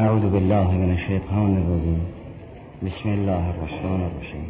اعوذ 0.00 0.30
بالله 0.30 0.70
من 0.70 0.90
الشیطان 0.92 1.56
الرجیم 1.56 2.00
بسم 2.82 3.08
الله 3.08 3.48
الرحمن 3.48 4.02
الرحیم 4.02 4.46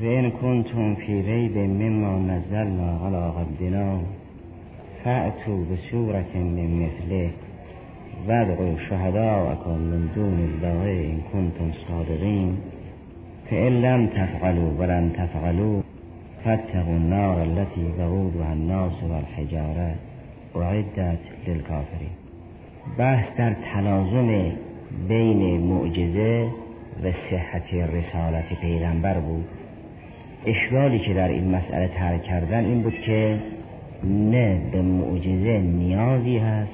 و 0.00 0.04
این 0.04 0.30
کنتم 0.30 0.94
فی 0.94 1.22
ریب 1.22 1.58
مما 1.58 2.18
نزلنا 2.18 2.98
على 3.04 3.16
عبدنا 3.16 4.00
فأتوا 5.04 5.64
بسورة 5.64 6.34
من 6.34 6.82
مثله. 6.82 7.30
وادعوا 8.28 8.76
شهداءكم 8.90 9.78
من 9.78 10.08
دون 10.14 10.38
الله 10.48 10.82
إن 11.10 11.18
كنتم 11.32 11.72
صادقين. 11.88 12.58
فإن 13.50 13.82
لم 13.82 14.06
تفعلوا 14.06 14.70
ولن 14.78 15.12
تفعلوا 15.12 15.82
فاتقوا 16.44 16.96
النار 16.96 17.42
التي 17.42 17.84
وقودها 17.98 18.52
الناس 18.52 18.92
والحجارة. 19.02 19.94
اعدت 20.56 21.18
للكافرين. 21.46 22.19
بحث 22.98 23.26
در 23.36 23.56
تلازم 23.74 24.52
بین 25.08 25.60
معجزه 25.60 26.48
و 27.04 27.12
صحت 27.30 27.74
رسالت 27.74 28.60
پیغمبر 28.60 29.20
بود. 29.20 29.44
اشکالی 30.46 30.98
که 30.98 31.14
در 31.14 31.28
این 31.28 31.50
مسئله 31.50 31.88
ترک 31.88 32.22
کردن 32.22 32.64
این 32.64 32.82
بود 32.82 33.00
که 33.00 33.38
نه 34.04 34.60
به 34.72 34.82
معجزه 34.82 35.58
نیازی 35.58 36.38
هست 36.38 36.72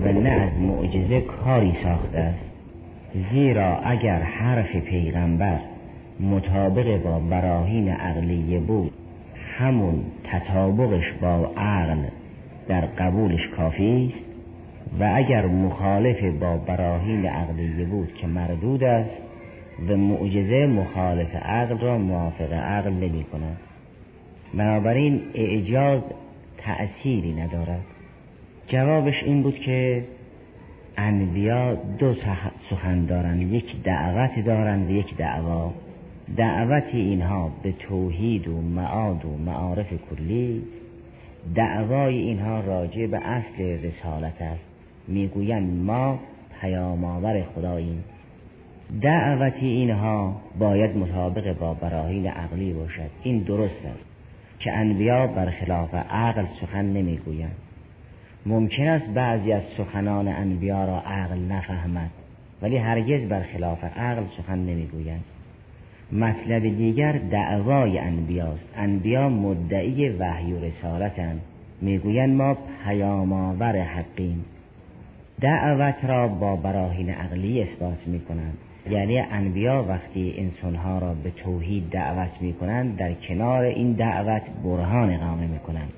و 0.00 0.12
نه 0.12 0.30
از 0.30 0.58
معجزه 0.60 1.20
کاری 1.20 1.72
ساخته 1.82 2.18
است. 2.18 2.50
زیرا 3.32 3.76
اگر 3.76 4.22
حرف 4.22 4.76
پیغمبر 4.76 5.58
مطابق 6.20 7.02
با 7.02 7.18
براهین 7.18 7.88
عقلیه 7.88 8.60
بود 8.60 8.92
همون 9.58 10.04
تطابقش 10.24 11.12
با 11.20 11.52
عقل 11.56 11.98
در 12.68 12.80
قبولش 12.80 13.48
کافی 13.56 14.12
است. 14.14 14.31
و 15.00 15.12
اگر 15.14 15.46
مخالف 15.46 16.24
با 16.40 16.56
براهین 16.56 17.26
عقلیه 17.26 17.84
بود 17.84 18.14
که 18.14 18.26
مردود 18.26 18.84
است 18.84 19.22
و 19.88 19.96
معجزه 19.96 20.66
مخالف 20.66 21.34
عقل 21.34 21.78
را 21.78 21.98
موافق 21.98 22.52
عقل 22.52 22.90
نمی 22.90 23.24
کند. 23.24 23.56
بنابراین 24.54 25.22
اعجاز 25.34 26.00
تأثیری 26.58 27.32
ندارد. 27.32 27.82
جوابش 28.68 29.22
این 29.22 29.42
بود 29.42 29.58
که 29.58 30.04
انبیا 30.96 31.74
دو 31.74 32.14
سخن 32.70 33.04
دارند 33.04 33.52
یک 33.52 33.82
دعوت 33.82 34.44
دارند 34.44 34.90
و 34.90 34.92
یک 34.92 35.16
دعوا. 35.16 35.72
دعوت 36.36 36.84
اینها 36.92 37.52
به 37.62 37.72
توحید 37.72 38.48
و 38.48 38.60
معاد 38.60 39.24
و 39.24 39.36
معارف 39.46 39.86
کلی. 40.10 40.62
دعوای 41.54 42.18
اینها 42.18 42.60
راجع 42.60 43.06
به 43.06 43.18
اصل 43.18 43.62
رسالت 43.62 44.42
است. 44.42 44.71
می‌گویند 45.08 45.84
ما 45.84 46.18
پیام 46.60 47.04
آور 47.04 47.42
خداییم. 47.42 48.04
دعوتی 49.02 49.66
اینها 49.66 50.40
باید 50.58 50.96
مطابق 50.96 51.58
با 51.58 51.74
براهین 51.74 52.26
عقلی 52.26 52.72
باشد. 52.72 53.10
این 53.22 53.38
درست 53.38 53.86
است 53.86 54.04
که 54.58 54.72
انبیا 54.72 55.26
برخلاف 55.26 55.94
عقل 55.94 56.44
سخن 56.60 56.84
نمی‌گویند. 56.84 57.56
ممکن 58.46 58.88
است 58.88 59.06
بعضی 59.06 59.52
از 59.52 59.62
سخنان 59.76 60.28
انبیا 60.28 60.84
را 60.84 61.00
عقل 61.00 61.38
نفهمد 61.38 62.10
ولی 62.62 62.76
هرگز 62.76 63.28
برخلاف 63.28 63.84
عقل 63.84 64.22
سخن 64.38 64.58
نمی‌گویند. 64.58 65.24
مطلب 66.12 66.62
دیگر 66.62 67.12
دعوای 67.12 67.98
انبیاست. 67.98 68.68
انبیا 68.76 69.28
مدعی 69.28 70.08
وحی 70.08 70.52
و 70.52 70.64
رسالتند. 70.64 71.40
می‌گویند 71.80 72.36
ما 72.36 72.56
پیام 72.84 73.32
آور 73.32 73.76
حقیم. 73.82 74.44
دعوت 75.42 76.04
را 76.04 76.28
با 76.28 76.56
براهین 76.56 77.10
عقلی 77.10 77.62
اثبات 77.62 78.06
می 78.06 78.20
کنند 78.20 78.58
یعنی 78.90 79.18
انبیا 79.18 79.84
وقتی 79.88 80.34
انسانها 80.38 80.98
را 80.98 81.14
به 81.14 81.30
توحید 81.30 81.90
دعوت 81.90 82.30
می 82.40 82.52
کنند 82.52 82.96
در 82.96 83.14
کنار 83.14 83.62
این 83.62 83.92
دعوت 83.92 84.42
برهان 84.64 85.14
اقامه 85.14 85.46
می 85.46 85.58
کنند 85.58 85.92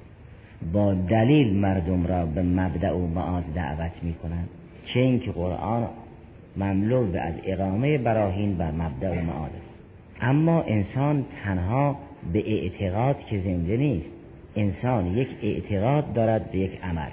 با 0.73 0.95
دلیل 0.95 1.57
مردم 1.57 2.07
را 2.07 2.27
به 2.27 2.43
مبدع 2.43 2.93
و 2.93 3.07
معاد 3.07 3.45
دعوت 3.55 3.93
می 4.03 4.15
کنند 4.15 4.49
چه 4.87 5.01
اینکه 5.01 5.33
قرآن 5.33 5.89
مملو 6.57 7.17
از 7.17 7.35
اقامه 7.45 7.99
براهین 7.99 8.57
بر 8.57 8.71
مبدع 8.71 9.11
و 9.11 9.25
معاد 9.25 9.51
است. 9.51 9.75
اما 10.21 10.63
انسان 10.63 11.25
تنها 11.45 11.99
به 12.33 12.39
اعتقاد 12.47 13.19
که 13.31 13.39
زنده 13.39 13.77
نیست. 13.77 14.09
انسان 14.57 15.07
یک 15.07 15.29
اعتقاد 15.43 16.13
دارد 16.13 16.51
به 16.51 16.59
یک 16.59 16.79
عمل. 16.83 17.11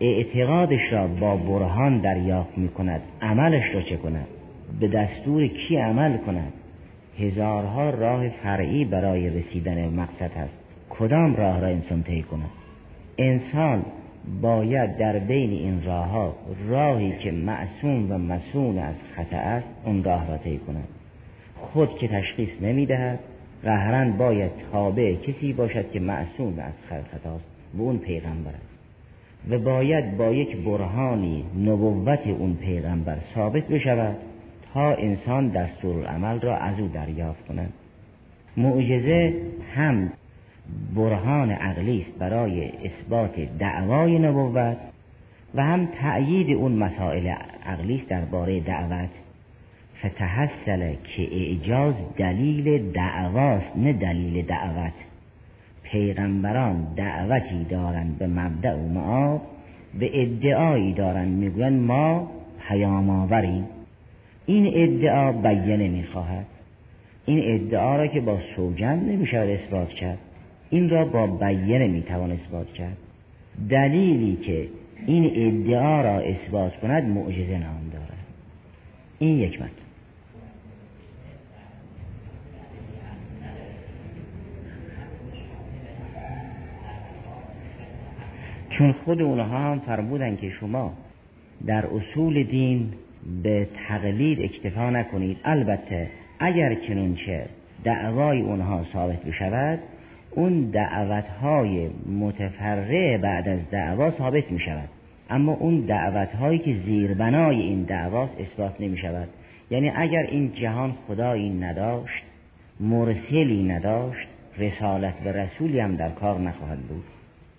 اعتقادش 0.00 0.92
را 0.92 1.06
با 1.06 1.36
برهان 1.36 1.98
دریافت 1.98 2.58
می 2.58 2.68
کند 2.68 3.00
عملش 3.22 3.74
را 3.74 3.82
چه 3.82 3.96
کند؟ 3.96 4.26
به 4.80 4.88
دستور 4.88 5.46
کی 5.46 5.76
عمل 5.76 6.16
کند؟ 6.16 6.52
هزارها 7.18 7.90
راه 7.90 8.28
فرعی 8.28 8.84
برای 8.84 9.30
رسیدن 9.30 9.88
مقصد 9.88 10.30
هست 10.36 10.52
کدام 10.90 11.36
راه 11.36 11.60
را 11.60 11.68
انسان 11.68 12.02
طی 12.02 12.22
کند؟ 12.22 12.50
انسان 13.18 13.84
باید 14.42 14.96
در 14.96 15.18
بین 15.18 15.50
این 15.50 15.84
راه 15.84 16.06
ها 16.08 16.34
راهی 16.68 17.12
که 17.18 17.30
معصوم 17.30 18.12
و 18.12 18.18
مسون 18.18 18.78
از 18.78 18.94
خطا 19.16 19.36
است 19.36 19.68
اون 19.84 20.04
راه 20.04 20.28
را 20.28 20.36
طی 20.36 20.58
کند. 20.58 20.88
خود 21.56 21.98
که 21.98 22.08
تشخیص 22.08 22.62
نمی‌دهد 22.62 23.18
قهرن 23.62 24.16
باید 24.16 24.50
تابع 24.72 25.14
کسی 25.14 25.52
باشد 25.52 25.90
که 25.90 26.00
معصوم 26.00 26.58
از 26.58 26.72
خطاست 26.88 27.44
و 27.74 27.82
اون 27.82 27.98
پیغمبر 27.98 28.50
است. 28.50 28.75
و 29.50 29.58
باید 29.58 30.16
با 30.16 30.32
یک 30.32 30.56
برهانی 30.56 31.44
نبوت 31.64 32.26
اون 32.26 32.54
پیغمبر 32.54 33.18
ثابت 33.34 33.68
بشود 33.68 34.16
تا 34.74 34.94
انسان 34.94 35.48
دستور 35.48 36.06
عمل 36.06 36.40
را 36.40 36.56
از 36.56 36.80
او 36.80 36.88
دریافت 36.88 37.46
کند. 37.46 37.72
معجزه 38.56 39.34
هم 39.74 40.12
برهان 40.96 41.50
عقلی 41.50 42.00
است 42.00 42.18
برای 42.18 42.70
اثبات 42.84 43.40
دعوای 43.58 44.18
نبوت 44.18 44.76
و 45.54 45.62
هم 45.64 45.86
تأیید 45.86 46.56
اون 46.56 46.72
مسائل 46.72 47.26
عقلی 47.66 47.96
است 47.96 48.08
درباره 48.08 48.60
دعوت. 48.60 49.10
فتحصل 49.98 50.94
که 51.04 51.22
اعجاز 51.32 51.94
دلیل 52.16 52.92
دعواست 52.92 53.76
نه 53.76 53.92
دلیل 53.92 54.46
دعوت. 54.46 54.92
پیغمبران 55.92 56.86
دعوتی 56.96 57.64
دارند 57.64 58.18
به 58.18 58.26
مبدع 58.26 58.74
و 58.74 58.88
معاب 58.88 59.42
به 59.98 60.22
ادعایی 60.22 60.92
دارند 60.92 61.28
می‌گویند 61.28 61.82
ما 61.82 62.30
پیام 62.68 63.10
آوریم. 63.10 63.64
این 64.46 64.72
ادعا 64.74 65.32
بیانه 65.32 65.88
می‌خواهد 65.88 66.46
این 67.26 67.54
ادعا 67.54 67.96
را 67.96 68.06
که 68.06 68.20
با 68.20 68.38
سوجند 68.56 69.10
نمی‌شود 69.10 69.48
اثبات 69.48 69.88
کرد. 69.88 70.18
این 70.70 70.90
را 70.90 71.04
با 71.04 71.26
بیانه 71.26 71.88
می‌توان 71.88 72.32
اثبات 72.32 72.72
کرد. 72.72 72.96
دلیلی 73.70 74.36
که 74.36 74.68
این 75.06 75.32
ادعا 75.34 76.00
را 76.00 76.20
اثبات 76.20 76.76
کند 76.76 77.04
معجزه 77.04 77.58
نام 77.58 77.90
دارد. 77.92 78.26
این 79.18 79.38
یک 79.38 79.54
مطلب. 79.54 79.85
چون 88.78 88.92
خود 88.92 89.22
اونها 89.22 89.58
هم 89.58 89.78
فرمودن 89.78 90.36
که 90.36 90.50
شما 90.50 90.92
در 91.66 91.86
اصول 91.86 92.42
دین 92.42 92.92
به 93.42 93.68
تقلید 93.88 94.40
اکتفا 94.40 94.90
نکنید. 94.90 95.38
البته 95.44 96.10
اگر 96.38 96.74
چنونچه 96.74 97.46
دعوای 97.84 98.40
اونها 98.40 98.84
ثابت 98.92 99.22
بشود 99.22 99.78
اون 100.30 100.70
دعوتهای 100.70 101.88
متفرع 102.20 103.16
بعد 103.16 103.48
از 103.48 103.70
دعوا 103.70 104.10
ثابت 104.10 104.52
می 104.52 104.60
شود 104.60 104.88
اما 105.30 105.52
اون 105.52 105.80
دعوتهایی 105.80 106.58
که 106.58 106.74
زیربنای 106.86 107.60
این 107.60 107.82
دعواست 107.82 108.40
اثبات 108.40 108.80
نمی 108.80 108.98
شود 108.98 109.28
یعنی 109.70 109.92
اگر 109.96 110.22
این 110.22 110.52
جهان 110.52 110.94
خدایی 111.06 111.50
نداشت 111.50 112.24
مرسلی 112.80 113.62
نداشت 113.62 114.28
رسالت 114.58 115.14
به 115.14 115.32
رسولی 115.32 115.80
هم 115.80 115.96
در 115.96 116.10
کار 116.10 116.40
نخواهد 116.40 116.78
بود. 116.78 117.15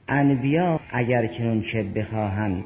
انبیا 0.09 0.79
اگر 0.91 1.27
چه 1.71 1.83
بخواهند 1.83 2.63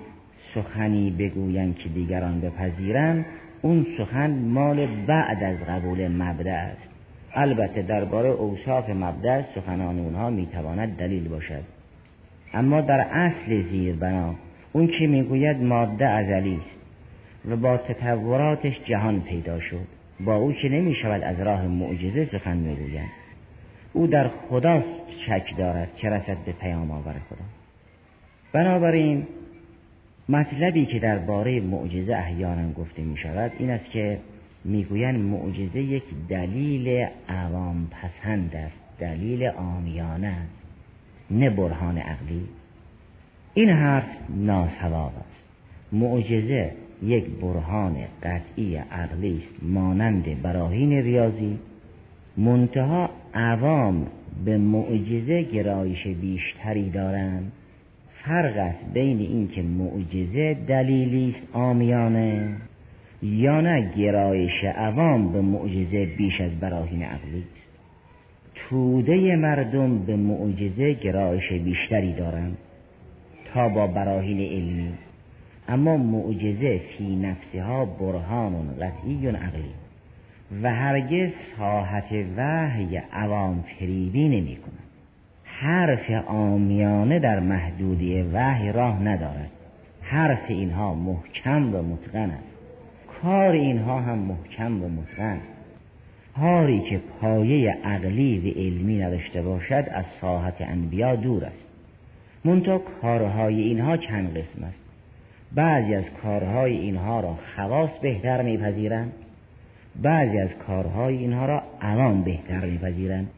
سخنی 0.56 1.12
بگویند 1.12 1.76
که 1.76 1.90
دیگران 1.90 2.42
بپذیرند 2.42 3.26
اون 3.62 3.86
سخن 3.98 4.32
مال 4.32 5.06
بعد 5.06 5.44
از 5.44 5.58
قبول 5.58 6.08
مبدع 6.08 6.54
است. 6.54 6.90
البته 7.34 7.82
درباره 7.82 8.30
اوصاف 8.30 8.90
مبدع 8.90 9.42
سخنان 9.56 10.00
اونها 10.00 10.30
می‌تواند 10.30 10.98
دلیل 10.98 11.28
باشد. 11.28 11.64
اما 12.54 12.82
در 12.82 13.00
اصل 13.12 13.62
زیر 13.62 13.96
بنا 13.96 14.36
اون 14.72 14.88
که 14.88 15.08
می‌گوید 15.08 15.64
ماده 15.64 16.08
ازلی 16.08 16.56
است 16.56 16.80
و 17.50 17.56
با 17.56 17.78
تطوراتش 17.78 18.80
جهان 18.86 19.22
پیدا 19.22 19.60
شد. 19.60 19.88
با 20.20 20.36
او 20.36 20.54
که 20.54 20.70
نمی 20.70 20.96
شود 20.96 21.22
از 21.22 21.40
راه 21.40 21.68
معجزه 21.68 22.26
سخن 22.26 22.58
می‌گویند. 22.58 23.10
او 23.94 24.08
در 24.08 24.28
خدا 24.28 24.84
شک 25.26 25.58
دارد 25.58 25.96
که 25.96 26.10
رسد 26.10 26.38
به 26.46 26.52
پیام 26.52 26.92
آور 26.92 27.14
خدا. 27.30 27.46
بنابراین 28.54 29.28
مطلبی 30.30 30.86
که 30.86 31.00
درباره 31.00 31.60
معجزه 31.60 32.16
احیانا 32.16 32.72
گفته 32.72 33.02
می 33.02 33.18
شود 33.18 33.52
این 33.60 33.70
است 33.70 33.86
که 33.86 34.18
می‌گویند 34.66 35.20
معجزه 35.20 35.82
یک 35.82 36.04
دلیل 36.30 37.08
عوام 37.30 37.88
پسند 37.92 38.56
است 38.56 38.78
دلیل 39.00 39.48
آمیانه 39.48 40.28
است 40.28 40.62
نه 41.32 41.50
برهان 41.50 41.98
عقلی. 41.98 42.48
این 43.54 43.70
حرف 43.70 44.06
ناسواب 44.30 45.14
است. 45.30 45.44
معجزه 45.92 46.72
یک 47.04 47.26
برهان 47.26 47.98
قطعی 48.24 48.76
عقلی 48.76 49.44
است 49.46 49.64
مانند 49.64 50.42
براهین 50.42 50.92
ریاضی 50.92 51.60
منتها 52.38 53.10
عوام 53.33 54.07
به 54.45 54.57
معجزه 54.57 55.42
گرایش 55.42 56.07
بیشتری 56.07 56.89
دارند. 56.89 57.51
فرق 58.24 58.57
است 58.57 58.94
بین 58.94 59.19
اینکه 59.19 59.62
معجزه 59.62 60.54
دلیلی 60.54 61.30
است 61.30 61.48
آمیانه 61.54 62.57
یا 63.24 63.62
نه 63.62 63.92
گرایش 63.98 64.63
عوام 64.63 65.31
به 65.31 65.42
معجزه 65.42 66.06
بیش 66.06 66.42
از 66.42 66.60
براهین 66.60 67.04
عقلی 67.04 67.39
است. 67.39 67.62
توده 68.56 69.36
مردم 69.36 70.00
به 70.00 70.16
معجزه 70.16 70.94
گرایش 70.94 71.54
بیشتری 71.54 72.13
دارند 72.13 72.57
تا 73.54 73.69
با 73.69 73.88
براهین 73.88 74.39
علمی. 74.39 74.94
اما 75.68 75.98
معجزه 75.98 76.81
فی 76.98 77.16
نفسها 77.16 77.86
برهان 77.86 78.75
قطعی 78.75 79.27
عقلی. 79.27 79.81
و 80.63 80.75
هرگز 80.75 81.30
ساحت 81.57 82.13
وحی 82.38 82.98
عوام 82.98 83.63
فریبی 83.80 84.30
نمی 84.30 84.56
کند. 84.56 84.88
حرف 85.44 86.12
آمیانه 86.27 87.19
در 87.19 87.39
محدودی 87.39 88.21
وحی 88.21 88.71
راه 88.71 89.03
ندارد. 89.03 89.51
حرف 90.01 90.44
اینها 90.48 90.94
محکم 90.94 91.75
و 91.75 91.81
متقن 91.81 92.30
است. 92.30 92.57
کار 93.21 93.51
اینها 93.51 94.01
هم 94.01 94.18
محکم 94.18 94.83
و 94.83 94.89
متقن 94.89 95.42
کاری 96.36 96.80
که 96.80 96.98
پایه 97.21 97.77
عقلی 97.83 98.39
و 98.39 98.59
علمی 98.59 99.00
نداشته 99.00 99.42
باشد 99.42 99.86
از 99.92 100.06
ساحت 100.21 100.56
انبیا 100.59 101.15
دور 101.15 101.45
است. 101.45 101.65
منتها 102.45 102.77
کارهای 102.77 103.62
اینها 103.62 103.98
چند 103.98 104.38
قسم 104.38 104.63
است. 104.63 104.80
بعضی 105.56 105.95
از 105.95 106.06
کارهای 106.24 106.77
اینها 106.77 107.19
را 107.19 107.38
خواص 107.56 108.00
بهتر 108.01 108.42
میپذیرند. 108.42 109.13
بعضی 109.96 110.38
از 110.38 110.50
کارهای 110.68 111.18
اینها 111.18 111.46
را 111.46 111.64
عوام 111.82 112.24
بهتر 112.24 112.66
میپذیرند. 112.66 113.30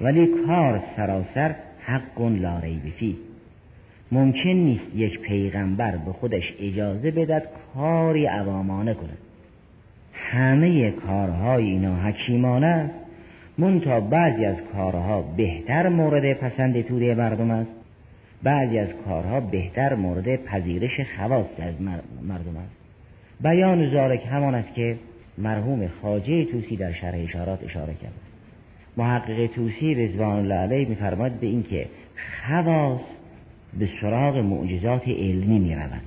ولی 0.00 0.26
کار 0.46 0.82
سراسر 0.96 1.54
حق 1.80 2.20
لا 2.20 2.58
ریب 2.58 3.16
ممکن 4.12 4.50
نیست 4.50 4.94
یک 4.94 5.20
پیغمبر 5.20 5.96
به 5.96 6.12
خودش 6.12 6.54
اجازه 6.60 7.10
بدد 7.10 7.42
کاری 7.74 8.26
عوامانه 8.26 8.94
کند. 8.94 9.18
همه 10.12 10.90
کارهای 10.90 11.64
اینا 11.64 11.96
حکیمانه 11.96 12.66
است. 12.66 12.98
منتها 13.58 14.00
بعضی 14.00 14.44
از 14.44 14.56
کارها 14.72 15.22
بهتر 15.22 15.88
مورد 15.88 16.32
پسند 16.32 16.80
توده 16.80 17.14
مردم 17.14 17.50
است. 17.50 17.70
بعضی 18.42 18.78
از 18.78 18.88
کارها 19.04 19.40
بهتر 19.40 19.94
مورد 19.94 20.44
پذیرش 20.44 21.00
خواص 21.16 21.46
از 21.58 21.82
مردم 22.22 22.56
است. 22.56 22.76
بیان 23.40 23.90
زارک 23.90 24.26
همان 24.30 24.54
است 24.54 24.74
که 24.74 24.96
مرحوم 25.38 25.88
خاجه 26.02 26.44
توسی 26.44 26.76
در 26.76 26.92
شرح 26.92 27.18
اشارات 27.18 27.64
اشاره 27.64 27.94
کرد. 27.94 28.12
محقق 28.96 29.46
توسی 29.46 29.94
رضوان 29.94 30.36
الله 30.36 30.54
علیه 30.54 30.88
میفرماد 30.88 31.32
به 31.32 31.46
اینکه 31.46 31.86
خواص 32.46 33.00
به 33.78 33.88
سراغ 34.00 34.36
معجزات 34.36 35.08
علمی 35.08 35.58
می‌روند. 35.58 36.02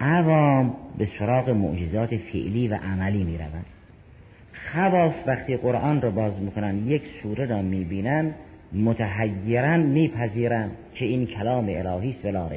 عوام 0.00 0.74
به 0.98 1.08
سراغ 1.18 1.50
معجزات 1.50 2.16
فعلی 2.16 2.68
و 2.68 2.74
عملی 2.74 3.24
می‌روند. 3.24 3.66
خواص 4.72 5.14
وقتی 5.26 5.56
قرآن 5.56 6.02
رو 6.02 6.10
باز 6.10 6.32
می‌کنن 6.40 6.86
یک 6.86 7.02
سوره 7.22 7.46
را 7.46 7.62
می‌بینن 7.62 8.34
متحیرن 8.72 9.80
میپذیرن 9.80 10.70
که 10.94 11.04
این 11.04 11.26
کلام 11.26 11.64
الهی 11.68 12.10
است. 12.10 12.24
ولا 12.24 12.48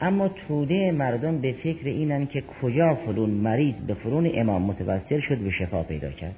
اما 0.00 0.28
توده 0.28 0.92
مردم 0.92 1.38
به 1.38 1.52
فکر 1.52 1.88
اینن 1.88 2.26
که 2.26 2.42
کجا 2.62 2.94
فلون 2.94 3.30
مریض 3.30 3.74
به 3.74 3.94
فرون 3.94 4.30
امام 4.34 4.62
متوسل 4.62 5.20
شد 5.20 5.46
و 5.46 5.50
شفا 5.50 5.82
پیدا 5.82 6.10
کرد. 6.10 6.34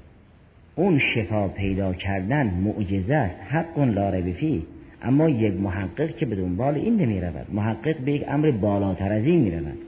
اون 0.74 0.98
شفا 1.14 1.48
پیدا 1.48 1.92
کردن 1.92 2.46
معجزه 2.46 3.14
است 3.14 3.36
حق 3.48 3.78
لا 3.78 4.10
ریب 4.10 4.62
اما 5.02 5.28
یک 5.28 5.52
محقق 5.52 6.16
که 6.16 6.26
به 6.26 6.36
دنبال 6.36 6.74
این 6.74 6.96
نمی 6.96 7.20
رود 7.20 7.46
محقق 7.52 7.96
به 7.96 8.12
یک 8.12 8.24
امر 8.28 8.50
بالاتر 8.50 9.12
از 9.12 9.24
این 9.24 9.40
می 9.40 9.50
رود 9.50 9.78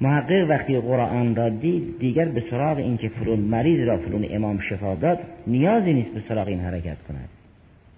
محقق 0.00 0.46
وقتی 0.48 0.80
قرآن 0.80 1.36
را 1.36 1.48
دید 1.48 1.98
دیگر 1.98 2.24
به 2.24 2.44
سراغ 2.50 2.78
این 2.78 2.96
که 2.96 3.08
فلون 3.08 3.38
مریض 3.38 3.88
را 3.88 3.98
فلون 3.98 4.26
امام 4.30 4.58
شفا 4.60 4.94
داد 4.94 5.18
نیازی 5.46 5.92
نیست 5.92 6.10
به 6.10 6.22
سراغ 6.28 6.48
این 6.48 6.60
حرکت 6.60 6.96
کند. 7.08 7.28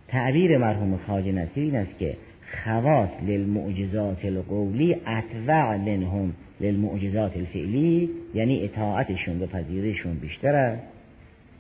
تعبیر 0.09 0.59
مرحوم 0.59 0.97
خاج 1.07 1.29
نصیر 1.29 1.65
این 1.65 1.77
است 1.77 1.99
که 1.99 2.17
خواص 2.65 3.11
للمعجزات 3.27 4.25
القولی 4.25 4.95
اتوع 4.95 5.77
منهم 5.77 6.33
للمعجزات 6.61 7.37
الفعلی 7.37 8.11
یعنی 8.35 8.65
اطاعتشون 8.65 9.43
و 9.43 9.47
پذیرشون 9.47 10.15
بیشتر 10.15 10.55
است. 10.55 10.83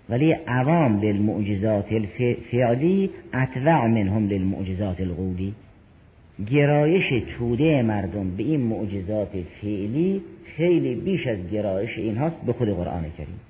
ولی 0.09 0.33
عوام 0.33 1.01
للمعجزات 1.01 1.93
الفعلی 1.93 3.11
اتوع 3.35 3.87
منهم 3.87 4.29
للمعجزات 4.29 5.01
القولی. 5.01 5.55
گرایش 6.51 7.25
توده 7.39 7.83
مردم 7.83 8.31
به 8.37 8.43
این 8.43 8.61
معجزات 8.61 9.29
فعلی 9.61 10.23
خیلی 10.57 10.95
بیش 10.95 11.27
از 11.27 11.39
گرایش 11.53 11.99
اینهاست 11.99 12.37
به 12.47 12.53
خود 12.53 12.69
قرآن 12.69 13.05
کریم. 13.19 13.41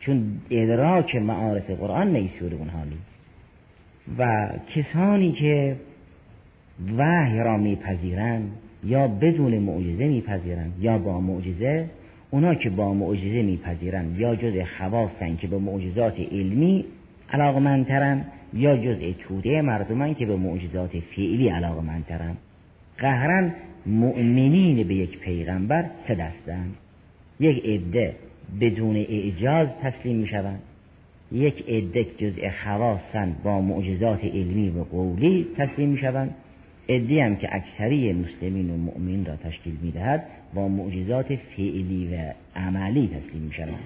چون 0.00 0.40
ادراک 0.50 1.16
معارف 1.16 1.70
قرآن 1.70 2.12
نیسور 2.12 2.54
اونها 2.54 2.84
نیست. 2.84 3.10
و 4.18 4.48
کسانی 4.74 5.32
که 5.32 5.76
وحی 6.96 7.38
را 7.38 7.56
میپذیرند 7.56 8.52
یا 8.84 9.08
بدون 9.08 9.58
معجزه 9.58 10.08
میپذیرند 10.08 10.72
یا 10.80 10.98
با 10.98 11.20
معجزه 11.20 11.86
اونا 12.30 12.54
که 12.54 12.70
با 12.70 12.94
معجزه 12.94 13.42
میپذیرند 13.42 14.18
یا 14.18 14.36
جز 14.36 14.54
خواستن 14.78 15.36
که 15.36 15.46
به 15.46 15.58
معجزات 15.58 16.20
علمی 16.20 16.84
علاقمندترن 17.32 18.24
یا 18.54 18.76
جز 18.76 19.14
توده 19.18 19.62
مردمان 19.62 20.14
که 20.14 20.26
به 20.26 20.36
معجزات 20.36 20.90
فعلی 21.16 21.48
علاقمندترن. 21.48 22.36
قهرن 22.98 23.54
مؤمنین 23.86 24.88
به 24.88 24.94
یک 24.94 25.18
پیغمبر 25.18 25.90
سه 26.08 26.14
دستند؟ 26.14 26.74
یک 27.40 27.64
عده 27.64 28.14
بدون 28.60 28.96
اعجاز 28.96 29.68
تسلیم 29.82 30.16
می‌شوند. 30.16 30.62
یک 31.32 31.64
عده 31.68 32.04
جزء 32.04 32.50
خواستن 32.64 33.36
با 33.44 33.60
معجزات 33.60 34.24
علمی 34.24 34.70
و 34.70 34.84
قولی 34.84 35.46
تسلیم 35.56 35.88
می‌شوند. 35.88 36.34
ادی 36.90 37.20
هم 37.20 37.36
که 37.36 37.48
اکثری 37.52 38.12
مسلمین 38.12 38.70
و 38.70 38.76
مؤمن 38.76 39.24
را 39.24 39.36
تشکیل 39.36 39.76
می‌دهد 39.82 40.24
با 40.54 40.68
معجزات 40.68 41.34
فعلی 41.34 42.14
و 42.14 42.32
عملی 42.58 43.08
تسلیم 43.08 43.42
می‌شوند. 43.42 43.78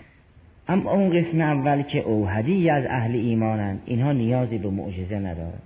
اما 0.68 0.92
اون 0.92 1.20
قسم 1.20 1.40
اول 1.40 1.82
که 1.82 1.98
اوهدی 1.98 2.70
از 2.70 2.84
اهل 2.88 3.14
ایمانند 3.14 3.80
اینها 3.86 4.12
نیازی 4.12 4.58
به 4.58 4.70
معجزه 4.70 5.18
ندارند. 5.18 5.62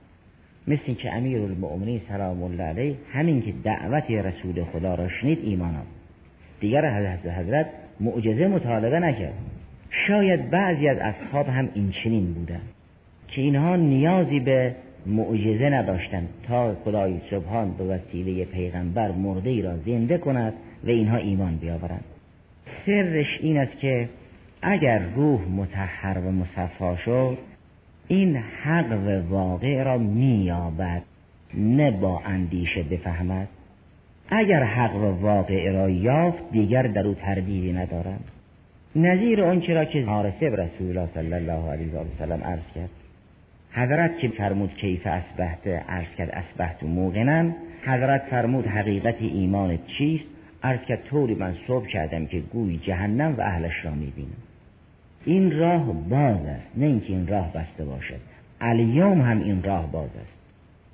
مثل 0.69 0.95
که 0.95 1.15
امیر 1.15 1.43
المؤمنین 1.43 2.01
سلام 2.09 2.43
الله 2.43 2.63
علیه 2.63 2.95
همین 3.13 3.43
که 3.43 3.53
دعوت 3.65 4.11
رسول 4.11 4.65
خدا 4.65 4.95
را 4.95 5.09
شنید 5.09 5.39
ایمان 5.43 5.75
آورد 5.75 5.87
دیگر 6.61 6.99
حضرت 6.99 7.27
حضرت 7.27 7.67
معجزه 8.01 8.49
مطالبه 8.49 9.01
نکرد. 9.01 9.35
شاید 9.91 10.51
بعضی 10.51 10.89
از 10.89 10.99
اصحاب 10.99 11.49
هم 11.49 11.69
این 11.75 11.91
چنین 11.91 12.33
بودن 12.35 12.61
که 13.29 13.43
اینها 13.43 13.77
نیازی 13.77 14.41
به 14.41 14.75
معجزه 15.09 15.71
نداشتند 15.71 16.29
تا 16.49 16.75
خدای 16.75 17.21
سبحان 17.31 17.71
به 17.73 17.85
وسیله 17.85 18.45
پیغمبر 18.45 19.11
مرده 19.11 19.51
ای 19.51 19.63
را 19.63 19.77
زنده 19.77 20.19
کند 20.19 20.53
و 20.85 20.91
اینها 20.91 21.17
ایمان 21.17 21.57
بیاورند. 21.57 22.05
سرش 22.87 23.39
این 23.41 23.59
است 23.59 23.79
که 23.79 24.09
اگر 24.63 24.99
روح 24.99 25.41
متحر 25.49 26.19
و 26.19 26.33
مصفا 26.33 26.97
شد 26.97 27.39
این 28.09 28.37
حق 28.37 28.93
و 28.93 29.29
واقع 29.29 29.83
را 29.83 29.99
مییابد 29.99 31.03
نه 31.55 31.91
با 31.91 32.23
اندیشه 32.25 32.83
بفهمد. 32.83 33.49
اگر 34.31 34.63
حق 34.63 34.97
و 34.97 35.21
واقع 35.21 35.73
را 35.73 35.91
یافت 35.91 36.51
دیگر 36.53 36.83
در 36.83 37.07
او 37.07 37.15
تردیدی 37.15 37.73
ندارد 37.73 38.21
نظیر 38.97 39.45
آنچه 39.45 39.75
را 39.75 39.85
که 39.85 40.05
حارسه 40.05 40.49
رسول 40.49 40.89
الله 40.89 41.09
صلی 41.15 41.35
الله 41.35 41.71
علیه 41.71 41.95
و 41.95 42.05
سلم 42.19 42.45
عرض 42.45 42.73
کرد 42.75 42.91
حضرت 43.79 44.19
که 44.19 44.29
فرمود 44.29 44.75
کیف 44.75 45.07
اسبحت 45.07 45.67
عرض 45.67 46.15
کرد 46.15 46.31
اسبحت 46.31 46.83
موقنن 46.83 47.55
حضرت 47.83 48.23
فرمود 48.31 48.67
حقیقت 48.67 49.15
ایمان 49.21 49.79
چیست؟ 49.99 50.25
عرض 50.63 50.81
کرد 50.81 51.05
طوری 51.05 51.35
من 51.35 51.55
صبح 51.67 51.87
کردم 51.87 52.27
که 52.27 52.39
گوی 52.39 52.77
جهنم 52.77 53.35
و 53.39 53.41
اهلش 53.41 53.85
را 53.85 53.91
می‌بینم. 53.91 54.37
این 55.25 55.59
راه 55.59 55.93
باز 56.09 56.47
است 56.47 56.67
نه 56.77 56.87
اینکه 56.87 57.07
این 57.07 57.27
راه 57.27 57.53
بسته 57.53 57.85
باشد. 57.85 58.21
الیوم 58.61 59.21
هم 59.21 59.41
این 59.41 59.63
راه 59.63 59.93
باز 59.93 60.11
است. 60.23 60.39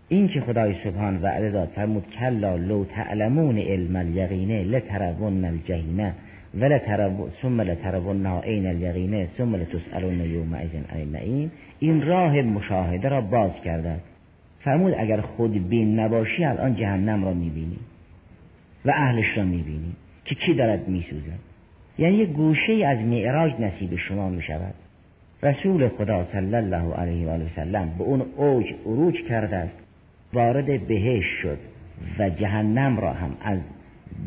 این 0.08 0.28
که 0.28 0.40
خدای 0.40 0.74
سبحان 0.84 1.22
وعده 1.22 1.50
داد 1.50 1.68
فرمود 1.68 2.06
کلا 2.20 2.56
لو 2.56 2.84
تعلمون 2.84 3.58
علم 3.58 3.96
الیقینه 3.96 4.64
لترون 4.64 5.44
الجحیم. 5.44 6.12
ولا 6.60 6.78
ترون 6.78 7.30
ثم 7.42 7.60
لترون 7.60 8.26
عین 8.26 8.66
الیقینه 8.66 9.28
ثم 9.38 9.56
لتسالون 9.56 10.20
یومئذ 10.20 10.70
عن 10.74 11.50
این 11.78 12.02
راه 12.02 12.42
مشاهده 12.42 13.08
را 13.08 13.20
باز 13.20 13.60
کرده 13.64 13.96
فرمود 14.60 14.94
اگر 14.98 15.20
خود 15.20 15.68
بین 15.68 16.00
نباشی 16.00 16.44
الان 16.44 16.76
جهنم 16.76 17.24
را 17.24 17.34
می‌بینی 17.34 17.78
و 18.84 18.90
اهلش 18.90 19.38
را 19.38 19.44
می‌بینی 19.44 19.92
که 20.24 20.34
کی 20.34 20.54
دارد 20.54 20.88
میسوزد؟ 20.88 21.38
یعنی 21.98 22.16
یه 22.16 22.26
گوشه 22.26 22.86
از 22.86 22.98
معراج 22.98 23.52
نصیب 23.60 23.96
شما 23.96 24.28
می‌شود. 24.28 24.74
رسول 25.42 25.88
خدا 25.88 26.24
صلی 26.24 26.54
الله 26.54 26.94
علیه 26.94 27.26
و 27.26 27.30
آله 27.30 27.48
سلم 27.48 27.94
به 27.98 28.04
اون 28.04 28.22
اوج 28.36 28.74
عروج 28.86 29.14
کرده 29.28 29.56
است. 29.56 29.78
وارد 30.32 30.86
بهش 30.86 31.24
شد 31.42 31.58
و 32.18 32.30
جهنم 32.30 32.98
را 32.98 33.12
هم 33.12 33.36
از 33.42 33.58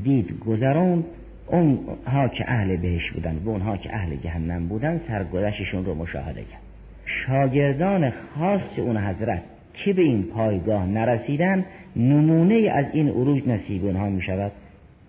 دید 0.03 0.39
گذرون 0.39 1.03
اونها 1.47 2.27
که 2.27 2.45
اهل 2.47 2.75
بهش 2.75 3.11
بودن 3.11 3.41
و 3.45 3.49
اونها 3.49 3.77
که 3.77 3.95
اهل 3.95 4.15
جهنم 4.15 4.67
بودن 4.67 5.01
سرگذشتشون 5.07 5.85
رو 5.85 5.95
مشاهده 5.95 6.41
کرد. 6.41 6.61
شاگردان 7.05 8.13
خاص 8.35 8.61
اون 8.77 8.97
حضرت 8.97 9.41
که 9.73 9.93
به 9.93 10.01
این 10.01 10.23
پایگاه 10.23 10.85
نرسیدن 10.85 11.65
نمونه 11.95 12.69
از 12.73 12.85
این 12.93 13.09
عروج 13.09 13.47
نصیب 13.47 13.85
اونها 13.85 14.09
می 14.09 14.21
شود 14.21 14.51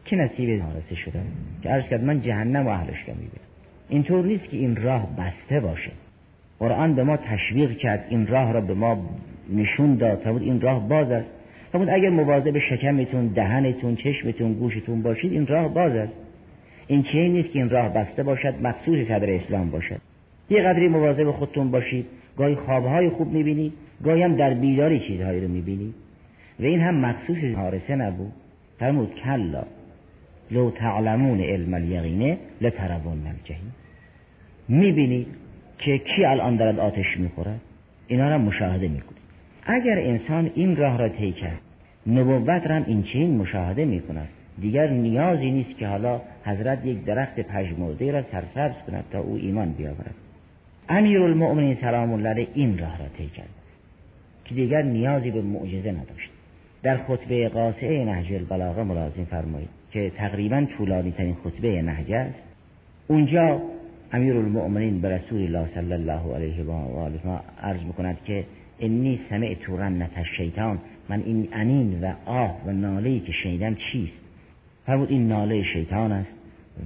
که 0.04 0.16
نصیب 0.16 0.50
رسه 0.50 0.94
شدن 0.94 1.24
که 1.62 1.68
عرض 1.68 1.88
کرد 1.88 2.04
من 2.04 2.20
جهنم 2.20 2.66
و 2.66 2.68
اهلش 2.68 2.98
رو 3.06 3.14
می 3.14 3.28
اینطور 3.88 4.24
نیست 4.24 4.48
که 4.48 4.56
این 4.56 4.76
راه 4.76 5.08
بسته 5.16 5.60
باشه. 5.60 5.90
قرآن 6.58 6.94
به 6.94 7.04
ما 7.04 7.16
تشویق 7.16 7.76
کرد 7.76 8.06
این 8.08 8.26
راه 8.26 8.52
را 8.52 8.60
به 8.60 8.74
ما 8.74 9.08
نشون 9.52 9.94
داد. 9.94 10.22
بود 10.22 10.42
این 10.42 10.60
راه 10.60 10.88
باز 10.88 11.10
است. 11.10 11.28
بود 11.72 11.88
اگر 11.88 12.10
مواظب 12.10 12.58
شکمتون 12.58 13.26
دهنتون 13.26 13.96
چشمتون 13.96 14.52
گوشتون 14.52 15.02
باشید 15.02 15.32
این 15.32 15.46
راه 15.46 15.74
باز 15.74 15.92
است. 15.92 16.12
این 16.88 17.02
چه 17.02 17.28
نیست 17.28 17.52
که 17.52 17.58
این 17.58 17.70
راه 17.70 17.88
بسته 17.88 18.22
باشد 18.22 18.54
مخصوص 18.62 19.08
صدر 19.08 19.30
اسلام 19.30 19.70
باشد. 19.70 20.00
یه 20.50 20.62
قدری 20.62 20.88
مواظب 20.88 21.30
خودتون 21.30 21.70
باشید 21.70 22.06
گاهی 22.36 22.54
خوابهای 22.54 23.08
خوب 23.08 23.32
می‌بینید 23.32 23.72
گاهی 24.04 24.22
هم 24.22 24.36
در 24.36 24.54
بیداری 24.54 25.00
چیزهایی 25.00 25.40
رو 25.40 25.48
می‌بینید 25.48 25.94
و 26.60 26.64
این 26.64 26.80
هم 26.80 26.94
مخصوص 26.94 27.44
حارسه 27.56 27.96
نبود. 27.96 28.32
فرمود 28.78 29.14
کلا 29.14 29.62
لو 30.50 30.70
تعلمون 30.70 31.40
علم 31.40 31.74
الیقینه 31.74 32.38
لترون 32.60 33.26
الجحیم. 33.26 33.74
می‌بینید 34.68 35.26
که 35.78 35.98
کی 35.98 36.24
الان 36.24 36.56
دارد 36.56 36.78
آتش 36.78 37.16
می‌خورد 37.16 37.60
اینا 38.06 38.28
را 38.30 38.38
مشاهده 38.38 38.88
می‌کنید 38.88 39.18
اگر 39.62 39.98
انسان 39.98 40.50
این 40.54 40.76
راه 40.76 40.98
را 40.98 41.08
طی 41.08 41.32
کرد 41.32 41.60
نبوت 42.06 42.66
را 42.66 42.76
هم 42.76 42.84
این 42.86 43.02
چین 43.02 43.36
مشاهده 43.36 43.84
می‌کند. 43.84 44.28
دیگر 44.60 44.90
نیازی 44.90 45.50
نیست 45.50 45.78
که 45.78 45.86
حالا 45.86 46.20
حضرت 46.44 46.86
یک 46.86 47.04
درخت 47.04 47.40
پژمرده 47.40 48.12
را 48.12 48.22
سرسبز 48.22 48.82
کند 48.86 49.04
تا 49.12 49.20
او 49.20 49.36
ایمان 49.36 49.72
بیاورد. 49.72 50.14
امیر 50.88 51.22
المؤمنین 51.22 51.76
سلام 51.80 52.12
الله 52.12 52.46
این 52.54 52.78
راه 52.78 52.98
را 52.98 53.04
طی 53.18 53.26
کرد 53.26 53.48
که 54.44 54.54
دیگر 54.54 54.82
نیازی 54.82 55.30
به 55.30 55.42
معجزه 55.42 55.92
نداشت. 55.92 56.30
در 56.82 56.96
خطبه 56.96 57.48
قاسعه 57.48 58.04
نهج 58.04 58.32
البلاغه 58.32 58.82
ملازم 58.82 59.24
فرمایید 59.24 59.68
که 59.92 60.12
تقریبا 60.16 60.66
طولانی 60.78 61.10
ترین 61.10 61.36
خطبه 61.44 61.82
نهج 61.82 62.12
است. 62.12 62.38
اونجا 63.08 63.60
امیر 64.12 64.36
المؤمنین 64.36 65.00
به 65.00 65.08
رسول 65.08 65.42
الله 65.42 65.68
صلی 65.74 65.92
الله 65.92 66.34
علیه 66.34 66.64
و 66.64 66.70
آله 66.70 67.20
عرض 67.62 67.82
می‌کند 67.82 68.18
که 68.24 68.44
انی 68.80 69.20
سمعت 69.30 69.70
رنت 69.70 70.22
شیطان 70.36 70.78
من 71.08 71.22
این 71.22 71.48
انین 71.52 72.00
و 72.00 72.12
آه 72.26 72.62
و 72.66 72.72
ناله 72.72 73.20
که 73.20 73.32
شنیدم 73.32 73.74
چیست؟ 73.74 74.27
فرمود 74.88 75.10
این 75.10 75.28
ناله 75.28 75.62
شیطان 75.62 76.12
است 76.12 76.32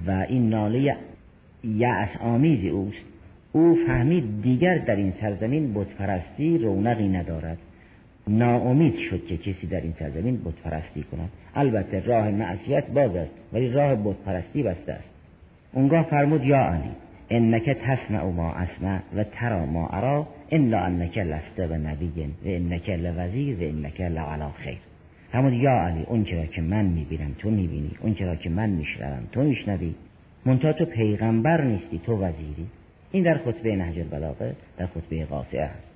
و 0.06 0.26
این 0.28 0.48
ناله 0.48 0.96
یعص 1.64 2.16
آمیز 2.20 2.72
اوست. 2.72 3.04
او 3.52 3.78
فهمید 3.86 4.42
دیگر 4.42 4.78
در 4.78 4.96
این 4.96 5.12
سرزمین 5.20 5.74
بتپرستی 5.74 6.58
رونقی 6.58 7.08
ندارد. 7.08 7.58
ناامید 8.28 8.96
شد 8.96 9.26
که 9.26 9.36
کسی 9.36 9.66
در 9.66 9.80
این 9.80 9.94
سرزمین 9.98 10.40
بتپرستی 10.44 11.02
کند. 11.02 11.28
البته 11.54 12.00
راه 12.00 12.30
معصیت 12.30 12.86
باز 12.86 13.16
است 13.16 13.30
ولی 13.52 13.68
راه 13.68 13.94
بتپرستی 13.94 14.62
بسته 14.62 14.92
است. 14.92 15.08
اونگاه 15.72 16.02
فرمود 16.02 16.44
یا 16.44 16.58
علی 16.58 16.90
انک 17.30 17.70
تسمع 17.70 18.24
ما 18.24 18.52
اسمع 18.52 19.00
و 19.16 19.24
ترا 19.24 19.66
ما 19.66 19.88
ارا 19.88 20.28
الا 20.52 20.78
انک 20.78 21.18
لست 21.18 21.58
و 21.58 21.74
نبی 21.74 22.12
و 22.16 22.48
انک 22.48 22.90
لوزیر 22.90 23.56
و 23.56 23.62
انک 23.62 24.00
لعلا 24.00 24.50
خیر. 24.50 24.91
همون 25.32 25.52
یا 25.52 25.70
علی 25.70 26.02
اون 26.02 26.24
چرا 26.24 26.46
که 26.46 26.62
من 26.62 26.84
می‌بینم 26.84 27.34
تو 27.38 27.50
می‌بینی 27.50 27.90
اون 28.00 28.14
چرا 28.14 28.36
که 28.36 28.50
من 28.50 28.70
میشنوم 28.70 29.22
تو 29.32 29.42
میشنوی. 29.42 29.94
منتها 30.46 30.72
تو 30.72 30.84
پیغمبر 30.84 31.60
نیستی 31.60 31.98
تو 31.98 32.16
وزیری. 32.16 32.66
این 33.12 33.22
در 33.22 33.38
خطبه 33.38 33.76
نهج 33.76 33.98
البلاغه 33.98 34.54
در 34.78 34.86
خطبه 34.86 35.24
قاصعه 35.24 35.62
است 35.62 35.92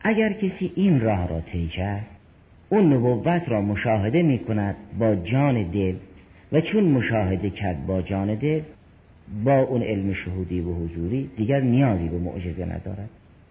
اگر 0.00 0.32
کسی 0.32 0.72
این 0.74 1.00
راه 1.00 1.28
را 1.28 1.40
طی 1.40 1.68
کرد 1.68 2.06
اون 2.68 2.92
نبوت 2.92 3.48
را 3.48 3.60
مشاهده 3.60 4.22
می 4.22 4.38
کند 4.38 4.76
با 4.98 5.14
جان 5.14 5.62
دل 5.62 5.94
و 6.52 6.60
چون 6.60 6.84
مشاهده 6.84 7.50
کرد 7.50 7.86
با 7.86 8.02
جان 8.02 8.34
دل 8.34 8.60
با 9.44 9.58
اون 9.58 9.82
علم 9.82 10.12
شهودی 10.12 10.60
و 10.60 10.74
حضوری 10.74 11.30
دیگر 11.36 11.60
نیازی 11.60 12.08
به 12.08 12.18
معجزه 12.18 12.64
ندارد. 12.64 13.08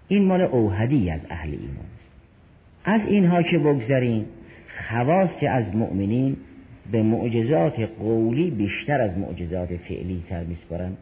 این 0.07 0.25
مال 0.25 0.41
اوهدی 0.41 1.09
از 1.09 1.21
اهل 1.29 1.49
ایمان 1.49 1.85
است. 1.95 2.11
از 2.85 3.01
اینها 3.07 3.41
که 3.41 3.59
بگذاریم 3.59 4.25
خواص 4.89 5.43
از 5.49 5.75
مؤمنین 5.75 6.37
به 6.91 7.03
معجزات 7.03 7.79
قولی 7.99 8.51
بیشتر 8.51 9.01
از 9.01 9.17
معجزات 9.17 9.69
فعلی 9.69 10.23
تر 10.29 10.43
میسپارند 10.43 10.97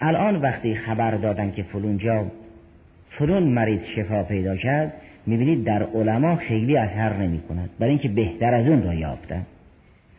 الان 0.00 0.36
وقتی 0.36 0.74
خبر 0.74 1.10
دادن 1.10 1.50
که 1.50 1.62
فلون 1.62 1.98
جا 1.98 2.26
فلون 3.10 3.42
مریض 3.42 3.80
شفا 3.96 4.22
پیدا 4.22 4.56
کرد 4.56 4.92
می‌بینید 5.26 5.64
در 5.64 5.82
علما 5.82 6.36
خیلی 6.36 6.76
اثر 6.76 7.16
نمی 7.16 7.40
کند 7.40 7.70
برای 7.78 7.90
اینکه 7.90 8.08
بهتر 8.08 8.54
از 8.54 8.66
اون 8.66 8.82
را 8.82 8.94
یافتن. 8.94 9.46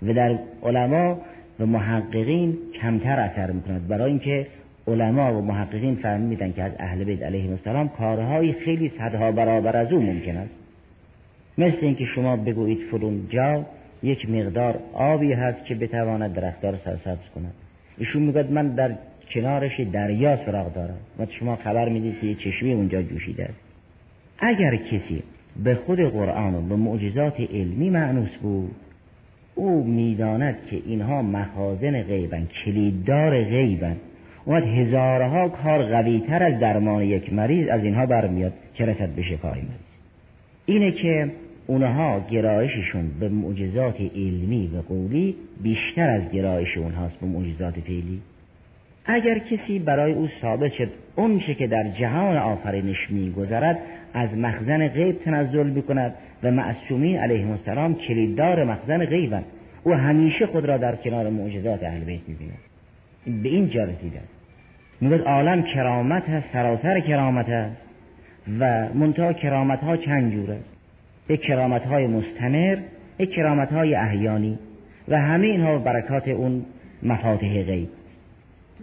و 0.02 0.14
در 0.14 0.40
علما 0.64 1.22
و 1.60 1.66
محققین 1.66 2.58
کمتر 2.82 3.20
اثر 3.20 3.52
می‌کند. 3.52 3.88
برای 3.88 4.10
اینکه 4.10 4.48
علما 4.88 5.38
و 5.38 5.42
محققین 5.42 5.96
فهمیدن 5.96 6.52
که 6.52 6.64
از 6.64 6.72
اهل 6.80 7.04
بیت 7.04 7.24
علیهم 7.24 7.52
السلام 7.52 7.90
کارهای 7.90 8.54
خیلی 8.54 8.92
صدها 8.98 9.32
برابر 9.32 9.78
از 9.78 9.92
او 9.92 10.02
ممکن 10.02 10.38
است. 10.38 10.61
مثل 11.58 11.78
اینکه 11.82 12.06
شما 12.06 12.36
بگویید 12.36 12.80
فلون 12.92 13.28
جا 13.30 13.66
یک 14.04 14.30
مقدار 14.30 14.80
آبی 14.94 15.34
هست 15.34 15.66
که 15.66 15.76
بتواند 15.76 16.34
درختار 16.34 16.78
سرسبز 16.78 17.30
کند. 17.36 17.54
ایشون 17.98 18.22
می‌گوید 18.22 18.52
من 18.52 18.68
در 18.68 18.96
کنارش 19.34 19.80
دریا 19.80 20.46
سراغ 20.46 20.74
دارم. 20.74 20.98
و 21.20 21.26
شما 21.40 21.56
خبر 21.56 21.90
می‌دید 21.90 22.20
که 22.22 22.28
یه 22.28 22.36
چشمی 22.36 22.74
اونجا 22.74 23.02
جوشیده 23.02 23.44
است. 23.44 23.60
اگر 24.40 24.76
کسی 24.76 25.24
به 25.64 25.76
خود 25.76 26.00
قرآن 26.00 26.56
و 26.56 26.62
به 26.62 26.76
معجزات 26.76 27.40
علمی 27.40 27.90
معنوس 27.90 28.38
بود 28.42 28.76
او 29.56 29.84
می‌داند 29.84 30.56
که 30.70 30.82
اینها 30.86 31.22
مخازن 31.22 32.02
غیبن 32.02 32.48
کلیددار 32.66 33.44
غیبن. 33.44 33.96
اومد 34.46 34.64
هزارها 34.64 35.50
کار 35.50 35.84
قویتر 35.84 36.44
از 36.44 36.60
درمان 36.60 37.04
یک 37.04 37.34
مریض 37.34 37.68
از 37.68 37.84
اینها 37.84 38.06
برمیاد 38.06 38.54
که 38.74 38.86
رسد 38.86 39.10
به 39.10 39.22
شفای 39.22 39.52
مریض. 39.52 39.91
اینه 40.72 40.92
که 40.92 41.32
اونها 41.68 42.26
گرایششون 42.32 43.12
به 43.20 43.30
معجزات 43.30 44.02
علمی 44.16 44.68
و 44.68 44.82
قولی 44.82 45.36
بیشتر 45.64 46.10
از 46.10 46.32
گرایش 46.32 46.78
اونهاست 46.78 47.20
به 47.20 47.28
معجزات 47.28 47.74
فعلی. 47.80 48.22
اگر 49.06 49.40
کسی 49.40 49.80
برای 49.80 50.14
او 50.14 50.28
ثابت 50.42 50.74
شد 50.74 50.90
اون 51.16 51.40
که 51.40 51.68
در 51.68 51.90
جهان 52.00 52.38
آفرینش 52.38 53.10
میگذرد 53.10 53.80
از 54.14 54.38
مخزن 54.38 54.88
غیب 54.88 55.20
تنزل 55.20 55.70
می‌کند 55.70 56.14
و 56.44 56.52
معصومین 56.52 57.18
علیه 57.18 57.50
السلام 57.50 57.96
کلیددار 57.96 58.64
مخزن 58.64 59.06
غیبند 59.06 59.46
او 59.84 59.94
همیشه 59.94 60.46
خود 60.46 60.66
را 60.66 60.78
در 60.78 60.96
کنار 60.96 61.30
معجزات 61.30 61.84
اهل 61.84 62.00
بیت 62.04 62.22
می‌بیند. 62.28 63.44
به 63.44 63.50
این 63.50 63.70
جا 63.70 63.84
رسیده 63.84 64.20
می‌گوید 65.02 65.22
عالم 65.22 65.64
کرامت 65.64 66.30
هست 66.30 66.48
سراسر 66.54 67.00
کرامت 67.00 67.50
هست. 67.50 67.91
و 68.60 68.90
منتها 68.94 69.34
کرامت 69.34 69.80
ها 69.80 69.98
چند 69.98 70.32
جور 70.32 70.52
است. 70.52 70.70
یک 71.30 71.42
کرامت 71.42 71.86
های 71.86 72.08
مستمر 72.08 72.78
یک 73.20 73.32
کرامت 73.32 73.74
های 73.74 73.96
احیانی 73.96 74.60
و 75.08 75.18
همه 75.18 75.48
اینها 75.48 75.78
برکات 75.78 76.28
اون 76.28 76.66
مفاتح 77.04 77.64
غیب. 77.64 77.90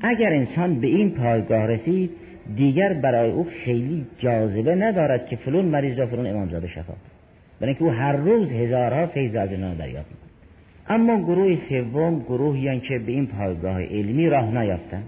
اگر 0.01 0.33
انسان 0.33 0.81
به 0.81 0.87
این 0.87 1.11
پایگاه 1.11 1.67
رسید 1.67 2.11
دیگر 2.57 2.93
برای 2.93 3.31
او 3.31 3.47
خیلی 3.65 4.07
جاذبه 4.19 4.75
ندارد 4.75 5.27
که 5.27 5.37
فلون 5.37 5.65
مریض 5.65 5.99
را 5.99 6.07
فلون 6.07 6.27
امامزاده 6.27 6.69
شفا 6.69 6.95
برای 7.61 7.75
اینکه 7.75 7.85
او 7.85 7.91
هر 7.91 8.13
روز 8.13 8.53
هزارها 8.53 9.07
فیض 9.07 9.35
از 9.35 9.51
اینا 9.51 9.75
دریافت 9.75 10.11
اما 10.89 11.21
گروه 11.21 11.57
سوم 11.69 12.19
گروهی 12.19 12.81
که 12.81 12.99
به 12.99 13.13
این 13.13 13.27
پایگاه 13.27 13.83
علمی 13.83 14.29
راه 14.29 14.63
نیافتند. 14.63 15.05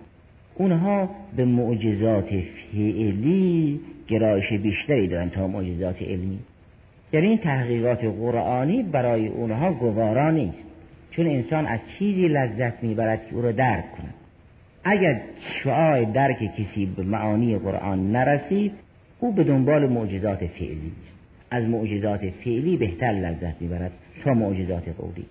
اونها 0.54 1.10
به 1.36 1.44
معجزات 1.44 2.28
فعلی 2.72 3.80
گرایش 4.10 4.52
بیشتری 4.52 5.08
دارند 5.08 5.30
تا 5.30 5.48
معجزات 5.48 6.02
علمی. 6.02 6.38
یعنی 7.12 7.26
این 7.26 7.38
تحقیقات 7.38 8.04
قرآنی 8.04 8.82
برای 8.82 9.26
اونها 9.26 9.72
گوارا 9.72 10.30
نیست. 10.30 10.58
چون 11.10 11.26
انسان 11.26 11.66
از 11.66 11.80
چیزی 11.98 12.28
لذت 12.28 12.82
می‌برد 12.82 13.26
که 13.26 13.34
او 13.34 13.42
رو 13.42 13.52
درک 13.52 13.92
کند. 13.92 14.14
اگر 14.84 15.20
شعاع 15.62 16.04
درک 16.04 16.38
کسی 16.56 16.86
به 16.86 17.02
معانی 17.02 17.58
قرآن 17.58 18.12
نرسید 18.12 18.72
او 19.20 19.32
به 19.32 19.44
دنبال 19.44 19.88
معجزات 19.88 20.46
فعلی 20.46 20.92
است. 21.02 21.12
از 21.50 21.64
معجزات 21.64 22.20
فعلی 22.44 22.76
بهتر 22.76 23.12
لذت 23.12 23.62
می‌برد 23.62 23.90
تا 24.24 24.34
معجزات 24.34 24.88
قولی. 24.98 25.24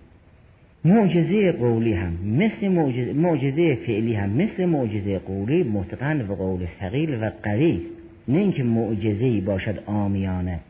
معجزه 0.84 1.52
قولی 1.52 1.92
هم 1.92 2.12
مثل 2.24 2.68
معجزه, 2.68 3.12
معجزه 3.12 3.74
فعلی 3.74 4.14
هم 4.14 4.30
مثل 4.30 4.64
معجزه 4.64 5.18
قولی 5.18 5.62
متقن 5.62 6.20
و 6.20 6.34
قول 6.34 6.66
سقیل 6.80 7.14
و 7.22 7.30
قوی 7.42 7.80
نه 8.28 8.38
اینکه 8.38 8.62
معجزه 8.62 9.40
باشد 9.40 9.82
آمیانه 9.86 10.60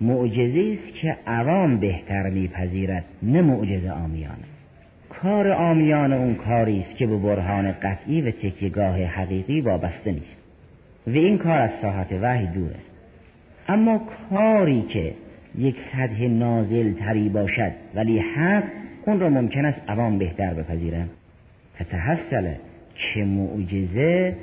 معجزه 0.00 0.78
است 0.78 0.94
که 0.94 1.16
عوام 1.26 1.78
بهتر 1.78 2.30
میپذیرد 2.30 3.04
نه 3.22 3.42
معجزه 3.42 3.90
آمیانه 3.90 4.52
کار 5.22 5.48
آمیان 5.48 6.12
اون 6.12 6.34
کاری 6.34 6.80
است 6.80 6.96
که 6.96 7.06
به 7.06 7.16
برهان 7.16 7.72
قطعی 7.72 8.22
و 8.22 8.30
تکیگاه 8.30 9.04
حقیقی 9.04 9.60
وابسته 9.60 10.12
نیست. 10.12 10.36
و 11.06 11.10
این 11.10 11.38
کار 11.38 11.58
از 11.58 11.70
ساحت 11.82 12.12
وحی 12.22 12.46
دور 12.46 12.70
است. 12.70 12.90
اما 13.68 14.00
کاری 14.30 14.82
که 14.82 15.14
یک 15.58 15.76
سطح 15.92 16.22
نازل 16.22 16.92
تری 16.92 17.28
باشد 17.28 17.72
ولی 17.94 18.18
حق 18.18 18.64
اون 19.06 19.20
را 19.20 19.28
ممکن 19.28 19.64
است 19.64 19.80
عوام 19.88 20.18
بهتر 20.18 20.54
بپذیرند. 20.54 21.10
فتحصل 21.82 22.52
که 22.94 23.24
معجزه 23.24 24.36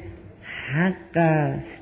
حق 0.74 1.18
است 1.18 1.79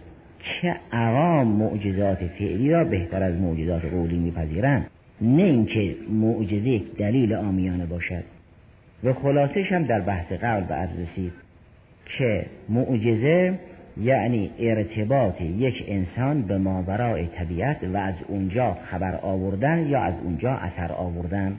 که 0.62 0.75
عوام 0.92 1.48
معجزات 1.48 2.18
فعلی 2.18 2.72
را 2.72 2.84
بهتر 2.84 3.24
از 3.24 3.36
معجزات 3.36 3.86
قولی 3.86 4.18
میپذیرند؟ 4.18 4.88
نه 5.22 5.44
اینکه 5.44 5.96
معجزه 6.10 6.68
یک 6.68 6.96
دلیل 6.98 7.34
آمیانه 7.34 7.86
باشد. 7.86 8.24
و 9.04 9.13
خلاصش 9.13 9.72
هم 9.72 9.84
در 9.84 10.01
بحث 10.01 10.32
قبل 10.32 10.63
به 10.63 10.74
عرض 10.74 11.00
رسید 11.00 11.34
که 12.06 12.46
معجزه 12.70 13.60
یعنی 14.01 14.51
ارتباط 14.60 15.42
یک 15.42 15.86
انسان 15.88 16.42
به 16.42 16.58
ماورای 16.58 17.27
طبیعت 17.27 17.77
و 17.84 17.98
از 17.98 18.16
اونجا 18.27 18.77
خبر 18.92 19.16
آوردن 19.16 19.88
یا 19.88 20.01
از 20.01 20.13
اونجا 20.24 20.51
اثر 20.51 20.92
آوردن. 20.92 21.56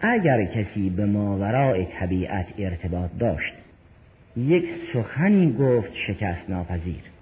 اگر 0.00 0.44
کسی 0.44 0.90
به 0.90 1.06
ماورای 1.06 1.86
طبیعت 2.00 2.46
ارتباط 2.58 3.10
داشت 3.18 3.54
یک 4.36 4.64
سخنی 4.92 5.52
گفت 5.52 5.90
شکست 6.06 6.50
ناپذیر 6.50 7.17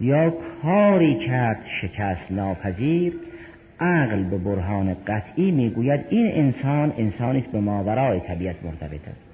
یا 0.00 0.34
کاری 0.62 1.14
کرد 1.14 1.58
شکست 1.80 2.32
ناپذیر 2.32 3.12
عقل 3.80 4.22
به 4.22 4.38
برهان 4.38 4.96
قطعی 5.06 5.50
می‌گوید 5.50 6.00
این 6.08 6.32
انسان 6.32 6.92
انسانی 6.98 7.38
است 7.38 7.52
به 7.52 7.60
ماورای 7.60 8.20
طبیعت 8.20 8.56
مرتبط 8.64 9.08
است. 9.08 9.28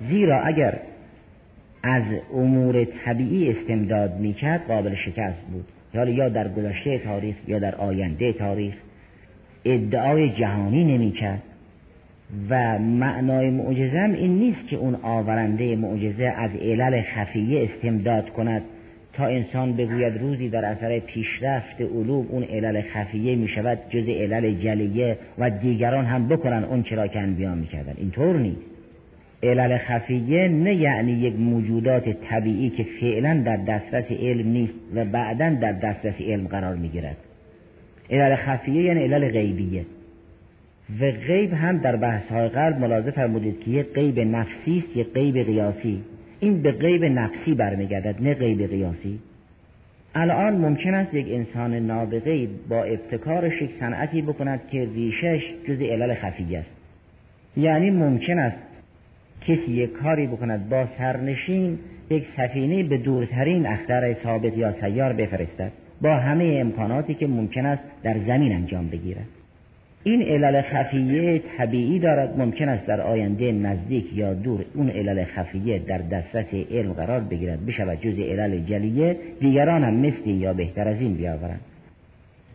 زیرا 0.00 0.42
اگر 0.42 0.78
از 1.82 2.02
امور 2.34 2.84
طبیعی 2.84 3.50
استمداد 3.50 4.18
می‌کرد 4.18 4.66
قابل 4.66 4.94
شکست 4.94 5.44
بود. 5.46 5.64
یا 6.08 6.28
در 6.28 6.48
گذشته 6.48 6.98
تاریخ 6.98 7.36
یا 7.48 7.58
در 7.58 7.74
آینده 7.74 8.32
تاریخ 8.32 8.74
ادعای 9.64 10.30
جهانی 10.30 10.84
نمی‌کرد 10.84 11.42
و 12.50 12.78
معنای 12.78 13.50
معجزه 13.50 13.98
این 13.98 14.38
نیست 14.38 14.68
که 14.68 14.76
اون 14.76 14.94
آورنده 14.94 15.76
معجزه 15.76 16.24
از 16.24 16.50
علل 16.62 17.02
خفیه 17.02 17.64
استمداد 17.64 18.30
کند. 18.30 18.62
تا 19.12 19.26
انسان 19.26 19.72
بگوید 19.72 20.18
روزی 20.18 20.48
در 20.48 20.64
اثر 20.64 20.98
پیشرفت 20.98 21.80
علوم 21.80 22.26
اون 22.28 22.42
علل 22.42 22.80
خفیه 22.80 23.36
می 23.36 23.48
شود 23.48 23.78
جز 23.90 24.08
علل 24.08 24.54
جلیه 24.54 25.18
و 25.38 25.50
دیگران 25.50 26.04
هم 26.04 26.28
بکنن 26.28 26.64
اون 26.64 26.82
چرا 26.82 27.06
که 27.06 27.20
انبیا 27.20 27.54
می 27.54 27.66
کردن 27.66 27.94
اینطور 27.96 28.36
نیست. 28.36 28.62
علل 29.42 29.78
خفیه 29.78 30.48
نه 30.48 30.74
یعنی 30.74 31.12
یک 31.12 31.34
موجودات 31.38 32.08
طبیعی 32.08 32.70
که 32.70 32.86
فعلا 33.00 33.42
در 33.46 33.56
دسترس 33.56 34.04
علم 34.10 34.48
نیست 34.48 34.74
و 34.94 35.04
بعدا 35.04 35.50
در 35.50 35.72
دسترس 35.72 36.20
علم 36.20 36.46
قرار 36.46 36.76
می 36.76 36.88
گیرد 36.88 37.16
علل 38.10 38.36
خفیه 38.36 38.82
یعنی 38.82 39.04
علل 39.04 39.30
غیبیه. 39.30 39.84
و 41.00 41.10
غیب 41.10 41.52
هم 41.52 41.78
در 41.78 41.96
بحث 41.96 42.28
های 42.28 42.48
قلب 42.48 42.78
ملاحظه 42.78 43.10
فرمودید 43.10 43.60
که 43.60 43.70
یک 43.70 43.86
غیب 43.94 44.20
نفسی 44.20 44.84
است 44.86 44.96
یک 44.96 45.06
غیب 45.14 45.46
قیاسی. 45.46 46.02
این 46.42 46.62
به 46.62 46.72
غیب 46.72 47.04
نفسی 47.04 47.54
برمیگردد 47.54 48.22
نه 48.22 48.34
غیب 48.34 48.66
قیاسی. 48.66 49.18
الان 50.14 50.56
ممکن 50.56 50.94
است 50.94 51.14
یک 51.14 51.26
انسان 51.30 51.74
نابغه 51.74 52.48
با 52.68 52.84
ابتکارش 52.84 53.62
یک 53.62 53.70
صنعتی 53.80 54.22
بکند 54.22 54.60
که 54.70 54.88
ریشش 54.94 55.42
جز 55.68 55.80
علل 55.80 56.14
خفیه 56.14 56.58
است. 56.58 56.70
یعنی 57.56 57.90
ممکن 57.90 58.38
است 58.38 58.58
کسی 59.40 59.72
یک 59.72 59.92
کاری 59.92 60.26
بکند 60.26 60.68
با 60.68 60.86
سرنشین 60.98 61.78
یک 62.10 62.26
سفینه 62.36 62.82
به 62.82 62.98
دورترین 62.98 63.66
اختر 63.66 64.14
ثابت 64.14 64.58
یا 64.58 64.72
سیار 64.72 65.12
بفرستد. 65.12 65.72
با 66.00 66.14
همه 66.14 66.56
امکاناتی 66.60 67.14
که 67.14 67.26
ممکن 67.26 67.66
است 67.66 67.82
در 68.02 68.18
زمین 68.18 68.52
انجام 68.52 68.88
بگیرد. 68.88 69.41
این 70.04 70.22
علل 70.22 70.62
خفیه 70.62 71.42
طبیعی 71.58 71.98
دارد. 71.98 72.38
ممکن 72.38 72.68
است 72.68 72.86
در 72.86 73.00
آینده 73.00 73.52
نزدیک 73.52 74.12
یا 74.12 74.34
دور 74.34 74.64
اون 74.74 74.90
علل 74.90 75.24
خفیه 75.24 75.78
در 75.78 75.98
دسترس 75.98 76.54
علم 76.70 76.92
قرار 76.92 77.20
بگیرد. 77.20 77.66
بشود 77.66 78.00
جز 78.00 78.18
علل 78.18 78.58
جلیه 78.58 79.16
دیگران 79.40 79.84
هم 79.84 79.94
مثل 79.94 80.30
یا 80.30 80.52
بهتر 80.52 80.88
از 80.88 81.00
این 81.00 81.14
بیاورند. 81.14 81.60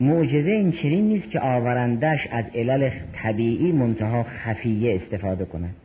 معجزه 0.02 0.52
این 0.52 0.72
چنین 0.72 1.08
نیست 1.08 1.32
که 1.32 1.40
آورندش 1.40 2.28
از 2.32 2.46
علل 2.56 2.90
طبیعی 3.14 3.72
منتها 3.72 4.24
خفیه 4.24 4.96
استفاده 4.96 5.46
کند. 5.46 5.76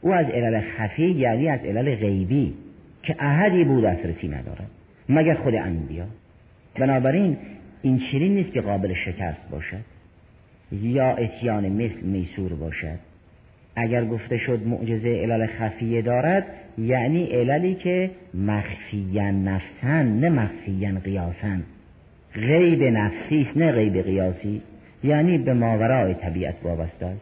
او 0.00 0.12
از 0.12 0.26
علل 0.26 0.60
خفی 0.60 1.10
یعنی 1.10 1.48
از 1.48 1.60
علل 1.64 1.94
غیبی 1.94 2.54
که 3.02 3.16
احدی 3.18 3.64
بود 3.64 3.84
دسترسی 3.84 4.28
ندارد 4.28 4.70
مگر 5.08 5.34
خود 5.34 5.54
انبیا. 5.54 6.04
بنابراین 6.74 7.36
این 7.82 8.00
چنین 8.12 8.34
نیست 8.34 8.52
که 8.52 8.60
قابل 8.60 8.94
شکست 8.94 9.50
باشد. 9.50 9.99
یا 10.72 11.16
اتیان 11.16 11.68
مثل 11.68 12.00
میسور 12.00 12.54
باشد. 12.54 12.98
اگر 13.76 14.04
گفته 14.04 14.38
شد 14.38 14.66
معجزه 14.66 15.08
علل 15.08 15.46
خفیه 15.46 16.02
دارد 16.02 16.46
یعنی 16.78 17.24
عللی 17.24 17.74
که 17.74 18.10
مخفیان 18.34 19.48
نفسن 19.48 20.20
نه 20.20 20.28
مخفیان 20.28 20.98
قیاسن 20.98 21.62
غیب 22.34 22.82
نفسی 22.82 23.40
است 23.40 23.56
نه 23.56 23.72
غیب 23.72 24.02
قیاسی 24.02 24.62
یعنی 25.04 25.38
به 25.38 25.52
ماورای 25.52 26.14
طبیعت 26.14 26.54
وابسته 26.62 27.06
است. 27.06 27.20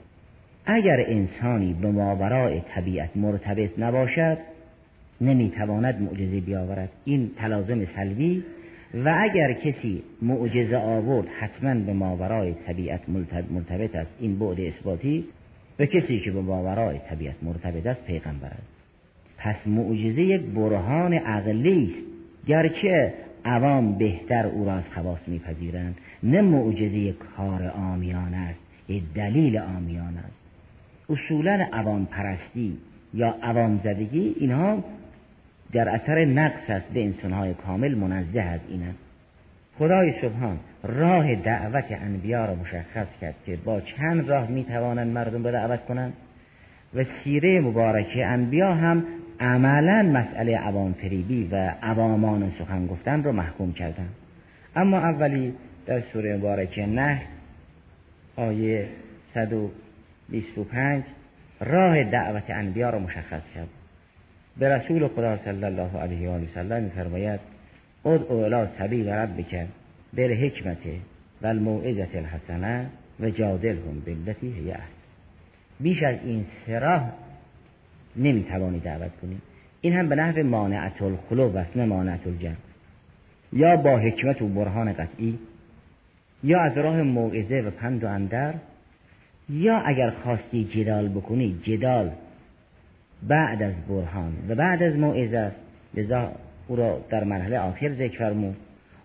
اگر 0.67 1.05
انسانی 1.09 1.73
به 1.73 1.91
ماورای 1.91 2.61
طبیعت 2.75 3.17
مرتبط 3.17 3.79
نباشد 3.79 4.39
نمی‌تواند 5.21 6.03
معجزه 6.03 6.41
بیاورد. 6.41 6.89
این 7.05 7.31
تلازم 7.39 7.85
سلبی 7.85 8.45
و 8.95 9.15
اگر 9.21 9.53
کسی 9.53 10.03
معجزه 10.23 10.77
آورد 10.77 11.27
حتما 11.41 11.75
به 11.75 11.93
ماورای 11.93 12.55
طبیعت 12.67 13.01
مرتبط 13.51 13.97
است. 13.97 14.11
این 14.21 14.39
بعد 14.39 14.61
اثباتی 14.61 15.25
و 15.79 15.87
کسی 15.87 16.21
که 16.21 16.31
به 16.31 16.41
ماورای 16.41 16.99
طبیعت 16.99 17.37
مرتبط 17.43 17.87
است 17.87 18.05
پیغمبر 18.05 18.49
است. 18.49 18.79
پس 19.39 19.67
معجزه 19.67 20.23
یک 20.23 20.41
برهان 20.41 21.13
عقلی 21.13 21.85
است. 21.85 22.07
گرچه 22.47 23.15
عوام 23.45 23.99
بهتر 23.99 24.47
او 24.47 24.65
را 24.65 24.73
از 24.73 24.85
خواص 24.95 25.19
میپذیرند 25.27 25.97
نه 26.23 26.41
معجزه 26.41 27.13
کار 27.13 27.73
آمیان 27.77 28.35
است 28.35 28.59
یک 28.89 29.03
دلیل 29.15 29.59
آمیان 29.59 30.17
است. 30.17 30.39
اصولا 31.11 31.67
عوام 31.73 32.07
پرستی 32.07 32.79
یا 33.15 33.35
عوام 33.43 33.81
زدگی 33.85 34.35
اینها 34.41 34.85
در 35.73 35.89
اثر 35.89 36.25
نقص 36.25 36.71
است 36.71 36.87
به 36.87 37.05
انسانهای 37.05 37.55
کامل 37.55 37.95
منزه 37.95 38.41
از 38.41 38.61
اینند 38.69 38.97
خدای 39.79 40.15
سبحان 40.23 40.59
راه 40.83 41.35
دعوت 41.35 41.85
انبیا 41.91 42.45
را 42.45 42.55
مشخص 42.55 43.07
کرد 43.21 43.35
که 43.47 43.57
با 43.57 43.81
چند 43.81 44.29
راه 44.29 44.51
می 44.51 44.65
توانند 44.65 45.13
مردم 45.13 45.43
به 45.43 45.53
دعوت 45.53 45.85
کنند 45.85 46.13
و 46.95 47.05
سیره 47.05 47.61
مبارکه 47.61 48.27
انبیا 48.27 48.75
هم 48.75 49.05
عملا 49.41 50.03
مسئله 50.03 50.59
عوام 50.59 50.93
فریبی 50.93 51.49
و 51.53 51.75
عوامان 51.83 52.53
سخن 52.59 52.87
گفتن 52.87 53.23
را 53.23 53.33
محکوم 53.33 53.73
کردند. 53.73 54.15
اما 54.77 54.99
اولی 54.99 55.55
در 55.87 56.01
سوره 56.01 56.37
مبارکه 56.37 56.87
نه 56.87 57.23
آیه 58.37 58.89
125 59.35 61.05
راه 61.61 62.05
دعوت 62.05 62.51
انبیا 62.51 62.91
را 62.91 62.99
مشخص 62.99 63.43
کرد. 63.55 63.69
به 64.59 64.69
رسول 64.69 65.09
خدا 65.09 65.39
صلی 65.45 65.65
الله 65.65 65.99
علیه 65.99 66.31
و 66.31 66.45
وسلم 66.45 66.83
میفرماید 66.83 67.41
ادعو 68.05 68.37
الی 68.37 68.69
سبیل 68.79 69.09
ربک 69.09 69.67
بالحکمت 70.17 70.87
و 71.43 71.47
الموعظه 71.47 72.09
الحسنه 72.15 72.87
و 73.21 73.31
جادلهم 73.31 74.03
بالتي 74.07 74.53
هی 74.53 74.75
بیش 75.81 76.03
از 76.03 76.17
این 76.25 76.47
سراه 76.67 77.13
نمی‌توانی 78.17 78.81
دعوت 78.81 79.11
کنی. 79.23 79.39
این 79.81 79.93
هم 79.93 80.09
به 80.09 80.15
نحو 80.15 80.43
مانعت 80.43 81.03
الخلو 81.03 81.49
و 81.49 81.65
نه 81.77 81.85
مانعت 81.85 82.27
الجمع 82.27 82.57
یا 83.53 83.77
با 83.77 83.99
حکمت 83.99 84.43
و 84.43 84.49
برهان 84.49 84.93
قطعی 84.93 85.39
یا 86.45 86.61
از 86.61 86.79
راه 86.79 87.03
موعظه 87.03 87.61
و 87.61 87.71
پند 87.71 88.05
و 88.05 88.07
اندر 88.07 88.55
یا 89.49 89.79
اگر 89.79 90.11
خواستی 90.11 90.65
جدال 90.65 91.09
بکنی 91.09 91.61
جدال. 91.63 92.11
بعد 93.23 93.63
از 93.63 93.75
برهان 93.89 94.33
و 94.49 94.55
بعد 94.55 94.83
از 94.83 94.97
موعظه 94.97 95.53
لذا 95.95 96.33
او 96.69 96.77
را 96.77 97.01
در 97.11 97.25
مرحله 97.25 97.59
آخر 97.59 97.95
ذکر 97.95 98.19
فرمود. 98.19 98.57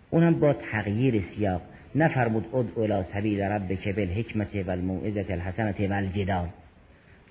اونم 0.10 0.40
با 0.40 0.54
تغییر 0.54 1.24
سیاق 1.36 1.62
نفرمود 1.96 2.46
اد 2.54 2.66
اولا 2.76 3.04
سبیل 3.14 3.42
ربک 3.42 3.96
بالحکمت 3.96 4.68
و 4.68 4.72
الموعظت 4.72 5.32
الحسنت 5.32 5.80
و 5.80 5.94
الجدال 5.94 6.48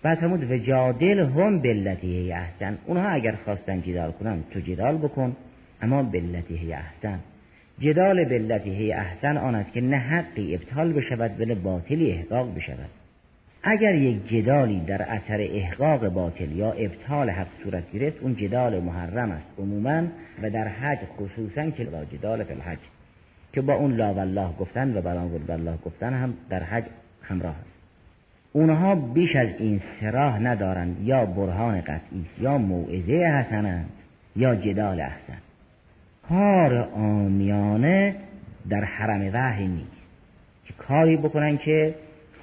بعد 0.02 0.18
فرمود 0.18 0.50
و 0.50 0.58
جادل 0.58 1.18
هم 1.18 1.58
بلتی 1.58 2.32
احسن. 2.32 2.78
اونها 2.86 3.08
اگر 3.08 3.34
خواستن 3.44 3.82
جدال 3.82 4.12
کنن 4.12 4.42
تو 4.50 4.60
جدال 4.60 4.96
بکن 4.96 5.36
اما 5.82 6.02
بلتی 6.02 6.72
احسن. 6.72 7.18
جدال 7.80 8.24
بلتی 8.24 8.92
احسن 8.92 9.36
آن 9.36 9.54
است 9.54 9.72
که 9.72 9.80
نه 9.80 9.96
حقی 9.96 10.54
ابطال 10.54 10.92
بشود 10.92 11.50
و 11.50 11.54
باطلی 11.54 12.12
احقاق 12.12 12.54
بشود. 12.54 13.01
اگر 13.62 13.94
یک 13.94 14.28
جدالی 14.28 14.80
در 14.80 15.02
اثر 15.02 15.40
احقاق 15.40 16.08
باطل 16.08 16.52
یا 16.52 16.72
ابطال 16.72 17.30
حق 17.30 17.46
صورت 17.64 17.92
گرفت 17.92 18.22
اون 18.22 18.36
جدال 18.36 18.80
محرم 18.80 19.30
است 19.30 19.46
عموما 19.58 20.02
و 20.42 20.50
در 20.50 20.68
حج 20.68 20.98
خصوصا 21.18 21.70
که 21.70 21.84
با 21.84 22.04
جدال 22.04 22.44
فی 22.44 22.52
الحج 22.52 22.78
که 23.52 23.60
با 23.60 23.74
اون 23.74 23.96
لا 23.96 24.14
والله 24.14 24.52
گفتن 24.60 24.96
و 24.96 25.00
بلا 25.00 25.28
والله 25.28 25.76
گفتن 25.84 26.14
هم 26.14 26.34
در 26.50 26.62
حج 26.62 26.84
همراه 27.22 27.56
است. 27.60 27.72
اونها 28.52 28.94
بیش 28.94 29.36
از 29.36 29.48
این 29.58 29.80
سراح 30.00 30.38
ندارند 30.38 30.96
یا 31.00 31.26
برهان 31.26 31.80
قطعی 31.80 32.26
یا 32.40 32.58
موعظه 32.58 33.12
حسنند 33.12 33.90
یا 34.36 34.54
جدال 34.54 35.00
احسن. 35.00 35.38
کار 36.28 36.74
آمیانه 36.94 38.14
در 38.68 38.84
حرم 38.84 39.30
وحی 39.32 39.66
نیست. 39.66 40.02
که 40.64 40.74
کاری 40.78 41.16
بکنن 41.16 41.58
که 41.58 41.94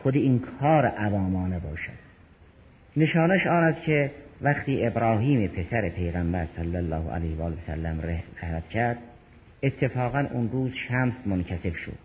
خود 0.04 0.16
این 0.16 0.40
کار 0.60 0.86
عوامانه 0.86 1.60
باشد. 1.60 2.10
نشانش 2.98 3.48
آن 3.48 3.64
است 3.64 3.84
که 3.84 4.12
وقتی 4.42 4.86
ابراهیم 4.86 5.48
پسر 5.48 5.90
پیغمبر 5.90 6.46
صلی 6.46 6.78
الله 6.78 7.12
علیه 7.12 7.36
و 7.36 7.52
سلم 7.68 8.02
رحلت 8.42 8.70
کرد 8.70 8.98
اتفاقا 9.64 10.26
اون 10.32 10.50
روز 10.50 10.72
شمس 10.74 11.14
منکسف 11.26 11.76
شد. 11.78 11.98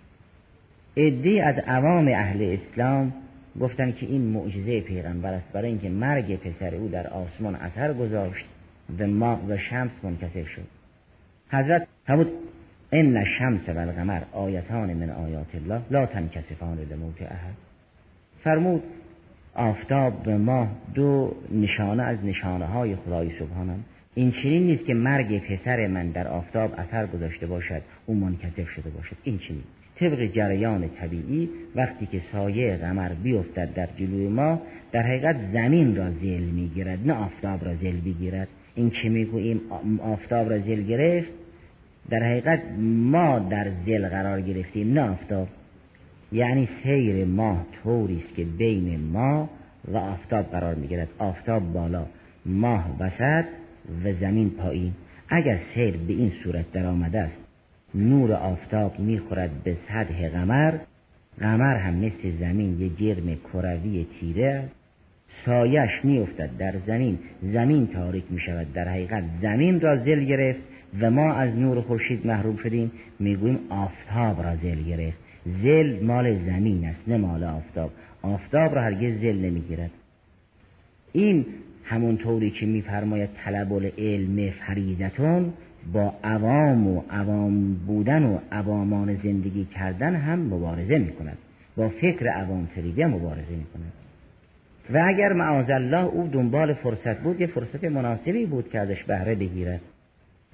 ادی 0.96 1.40
از 1.40 1.54
عوام 1.66 2.08
اهل 2.08 2.58
اسلام 2.58 3.12
گفتن 3.60 3.92
که 3.92 4.06
این 4.06 4.20
معجزه 4.20 4.80
پیغمبر 4.80 5.32
است 5.34 5.52
برای 5.52 5.68
اینکه 5.68 5.88
مرگ 5.88 6.36
پسر 6.36 6.74
او 6.74 6.88
در 6.88 7.06
آسمان 7.06 7.54
اثر 7.54 7.92
گذاشت 7.92 8.44
و 8.98 9.06
ما 9.06 9.40
و 9.48 9.56
شمس 9.56 9.90
منکسف 10.02 10.48
شد. 10.48 10.66
حضرت 11.50 11.86
همود 12.06 12.32
ان 12.92 13.16
الشمس 13.16 13.68
و 13.68 13.78
القمر 13.78 14.22
آیتان 14.32 14.94
من 14.94 15.10
آیات 15.10 15.54
الله 15.54 15.80
لا 15.90 16.06
تنکسفان 16.06 16.78
لموت 16.78 17.22
احد. 17.22 17.63
فرمود 18.44 18.82
آفتاب 19.54 20.22
و 20.26 20.38
ماه 20.38 20.68
دو 20.94 21.36
نشانه 21.52 22.02
از 22.02 22.24
نشانه 22.24 22.66
های 22.66 22.96
خدای 22.96 23.30
سبحانم 23.38 23.84
این 24.14 24.30
چنین 24.30 24.66
نیست 24.66 24.84
که 24.84 24.94
مرگ 24.94 25.42
پسر 25.42 25.86
من 25.86 26.08
در 26.08 26.28
آفتاب 26.28 26.74
اثر 26.78 27.06
گذاشته 27.06 27.46
باشد 27.46 27.82
او 28.06 28.14
منکسف 28.14 28.68
شده 28.68 28.90
باشد. 28.90 29.16
این 29.24 29.38
چنین. 29.38 29.62
طبق 29.96 30.32
جریان 30.32 30.88
طبیعی 30.88 31.48
وقتی 31.74 32.06
که 32.06 32.20
سایه 32.32 32.76
قمر 32.76 33.08
بیفتد 33.08 33.74
در 33.74 33.88
جلوی 33.98 34.28
ما 34.28 34.62
در 34.92 35.02
حقیقت 35.02 35.36
زمین 35.52 35.96
را 35.96 36.10
زل 36.10 36.44
می‌گیرد 36.44 36.98
نه 37.06 37.14
آفتاب 37.14 37.64
را 37.64 37.74
زل 37.74 38.00
بگیرد. 38.00 38.48
این 38.74 38.90
که 38.90 39.08
می‌گوییم؟ 39.08 39.60
آفتاب 40.02 40.50
را 40.50 40.58
زل 40.58 40.82
گرفت؟ 40.82 41.30
در 42.10 42.22
حقیقت 42.22 42.62
ما 42.88 43.38
در 43.38 43.70
زل 43.86 44.08
قرار 44.08 44.40
گرفتیم 44.40 44.92
نه 44.92 45.10
آفتاب. 45.10 45.48
یعنی 46.34 46.68
سیر 46.82 47.24
ماه 47.24 47.66
طوری 47.82 48.18
است 48.18 48.34
که 48.34 48.44
بین 48.44 49.00
ما 49.12 49.48
و 49.92 49.96
آفتاب 49.96 50.44
قرار 50.44 50.74
می‌گیرد. 50.74 51.08
آفتاب 51.18 51.72
بالا 51.72 52.06
ماه 52.46 52.96
وسط 53.00 53.44
و 54.04 54.12
زمین 54.20 54.50
پایین. 54.50 54.92
اگر 55.28 55.58
سیر 55.74 55.96
به 55.96 56.12
این 56.12 56.32
صورت 56.44 56.72
در 56.72 56.86
آمده 56.86 57.20
است 57.20 57.36
نور 57.94 58.32
آفتاب 58.32 59.00
می‌خورد 59.00 59.50
به 59.64 59.76
سطح 59.88 60.28
قمر. 60.28 60.74
قمر 61.40 61.76
هم 61.76 61.94
مثل 61.94 62.38
زمین 62.40 62.80
یه 62.80 62.88
جرم 62.88 63.36
کروی 63.52 64.06
تیره 64.20 64.64
سایش 65.46 65.90
میافتد 66.04 66.50
در 66.58 66.74
زمین. 66.86 67.18
زمین 67.42 67.86
تاریک 67.86 68.24
می 68.30 68.40
شود 68.40 68.72
در 68.72 68.88
حقیقت 68.88 69.24
زمین 69.42 69.80
را 69.80 69.96
زل 69.96 70.24
گرفت 70.24 70.60
و 71.00 71.10
ما 71.10 71.32
از 71.32 71.54
نور 71.56 71.80
خورشید 71.80 72.26
محروم 72.26 72.56
شدیم. 72.56 72.92
می‌گوییم 73.18 73.58
آفتاب 73.70 74.42
را 74.42 74.56
زل 74.56 74.82
گرفت. 74.82 75.23
زل 75.62 76.04
مال 76.04 76.44
زمین 76.46 76.84
است 76.84 77.00
نه 77.08 77.16
مال 77.16 77.44
آفتاب. 77.44 77.90
آفتاب 78.22 78.74
را 78.74 78.82
هرگز 78.82 79.20
زل 79.20 79.36
نمی‌گیرد. 79.36 79.90
این 81.12 81.46
همون 81.84 82.16
طوری 82.16 82.50
که 82.50 82.66
میفرماید 82.66 83.30
طلب 83.44 83.72
العلم 83.72 84.50
فریدتون 84.50 85.52
با 85.92 86.14
عوام 86.24 86.86
و 86.86 87.02
عوام 87.10 87.74
بودن 87.74 88.22
و 88.22 88.38
عوامان 88.52 89.16
زندگی 89.16 89.64
کردن 89.64 90.14
هم 90.14 90.38
مبارزه 90.38 90.98
می 90.98 91.12
کند 91.12 91.38
با 91.76 91.88
فکر 91.88 92.28
عوام 92.28 92.66
فریده 92.66 93.06
مبارزه 93.06 93.50
می 93.50 93.64
کند 93.74 93.92
و 94.90 95.02
اگر 95.06 95.32
معاذ 95.32 95.70
الله 95.70 96.04
او 96.04 96.28
دنبال 96.32 96.74
فرصت 96.74 97.18
بود 97.20 97.40
یه 97.40 97.46
فرصت 97.46 97.84
مناسبی 97.84 98.46
بود 98.46 98.70
که 98.70 98.78
ازش 98.78 99.04
بهره 99.04 99.34
بگیرد 99.34 99.80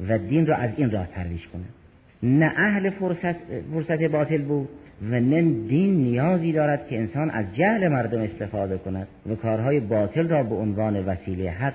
و 0.08 0.18
دین 0.18 0.46
را 0.46 0.56
از 0.56 0.70
این 0.76 0.90
راه 0.90 1.06
ترویج 1.06 1.46
کند. 1.46 1.79
نه 2.22 2.52
اهل 2.56 2.90
فرصت, 2.90 3.36
فرصت 3.72 4.02
باطل 4.02 4.42
بود 4.42 4.68
و 5.02 5.20
نه 5.20 5.42
دین 5.42 5.94
نیازی 5.94 6.52
دارد 6.52 6.88
که 6.88 6.98
انسان 6.98 7.30
از 7.30 7.44
جهل 7.54 7.88
مردم 7.88 8.20
استفاده 8.20 8.78
کند 8.78 9.08
و 9.26 9.34
کارهای 9.34 9.80
باطل 9.80 10.28
را 10.28 10.42
به 10.42 10.54
عنوان 10.54 11.06
وسیله 11.06 11.50
حق 11.50 11.74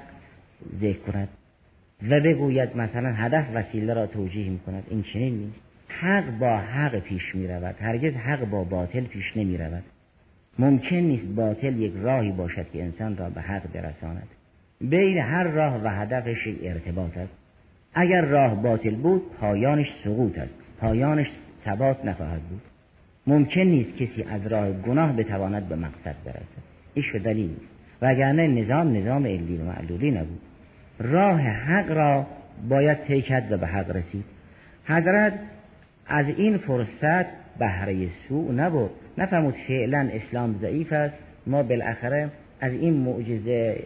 ذکر 0.81 0.99
کند 0.99 1.29
و 2.09 2.19
بگوید 2.19 2.77
مثلا 2.77 3.13
هدف 3.13 3.45
وسیله 3.53 3.93
را 3.93 4.07
توجیه 4.07 4.49
می 4.49 4.59
کند 4.59 4.83
این 4.89 5.03
چنین 5.13 5.37
نیست. 5.37 5.59
حق 5.87 6.37
با 6.39 6.57
حق 6.57 6.99
پیش 6.99 7.35
می 7.35 7.47
رود 7.47 7.75
هرگز 7.79 8.13
حق 8.13 8.49
با 8.49 8.63
باطل 8.63 9.03
پیش 9.03 9.37
نمی 9.37 9.57
رود 9.57 9.83
ممکن 10.59 10.95
نیست 10.95 11.25
باطل 11.25 11.79
یک 11.79 11.93
راهی 11.95 12.31
باشد 12.31 12.65
که 12.73 12.83
انسان 12.83 13.17
را 13.17 13.29
به 13.29 13.41
حق 13.41 13.71
برساند. 13.73 14.27
بین 14.81 15.17
هر 15.17 15.43
راه 15.43 15.81
و 15.83 15.87
هدفش 15.87 16.47
ارتباط 16.63 17.17
است. 17.17 17.44
اگر 17.95 18.21
راه 18.21 18.63
باطل 18.63 18.95
بود 18.95 19.21
پایانش 19.39 19.87
سقوط 20.03 20.37
است. 20.37 20.53
پایانش 20.79 21.27
ثبات 21.65 22.05
نخواهد 22.05 22.41
بود. 22.41 22.61
ممکن 23.27 23.61
نیست 23.61 23.97
کسی 23.97 24.23
از 24.23 24.47
راه 24.47 24.71
گناه 24.71 25.15
بتواند 25.15 25.69
به 25.69 25.75
مقصد 25.75 26.15
برسد. 26.25 26.65
ایش 26.93 27.15
دلیل 27.15 27.47
نیست. 27.47 27.71
وگرنه 28.01 28.47
نظام 28.47 28.97
نظام 28.97 29.25
علی 29.25 29.57
و 29.57 29.63
معلولی 29.63 30.11
نبود. 30.11 30.41
راه 30.99 31.39
حق 31.41 31.91
را 31.91 32.27
باید 32.69 33.03
طی 33.03 33.21
کرد 33.21 33.51
و 33.51 33.57
به 33.57 33.67
حق 33.67 33.89
رسید. 33.89 34.25
حضرت 34.85 35.33
از 36.07 36.25
این 36.37 36.57
فرصت 36.57 37.25
بهره 37.59 38.07
سوء 38.29 38.51
نبود 38.51 38.91
نفهمود 39.17 39.55
فعلا 39.67 40.09
اسلام 40.13 40.55
ضعیف 40.61 40.93
است. 40.93 41.15
ما 41.47 41.63
بالاخره 41.63 42.29
از 42.61 42.71
این 42.71 42.93
معجزه 42.93 43.83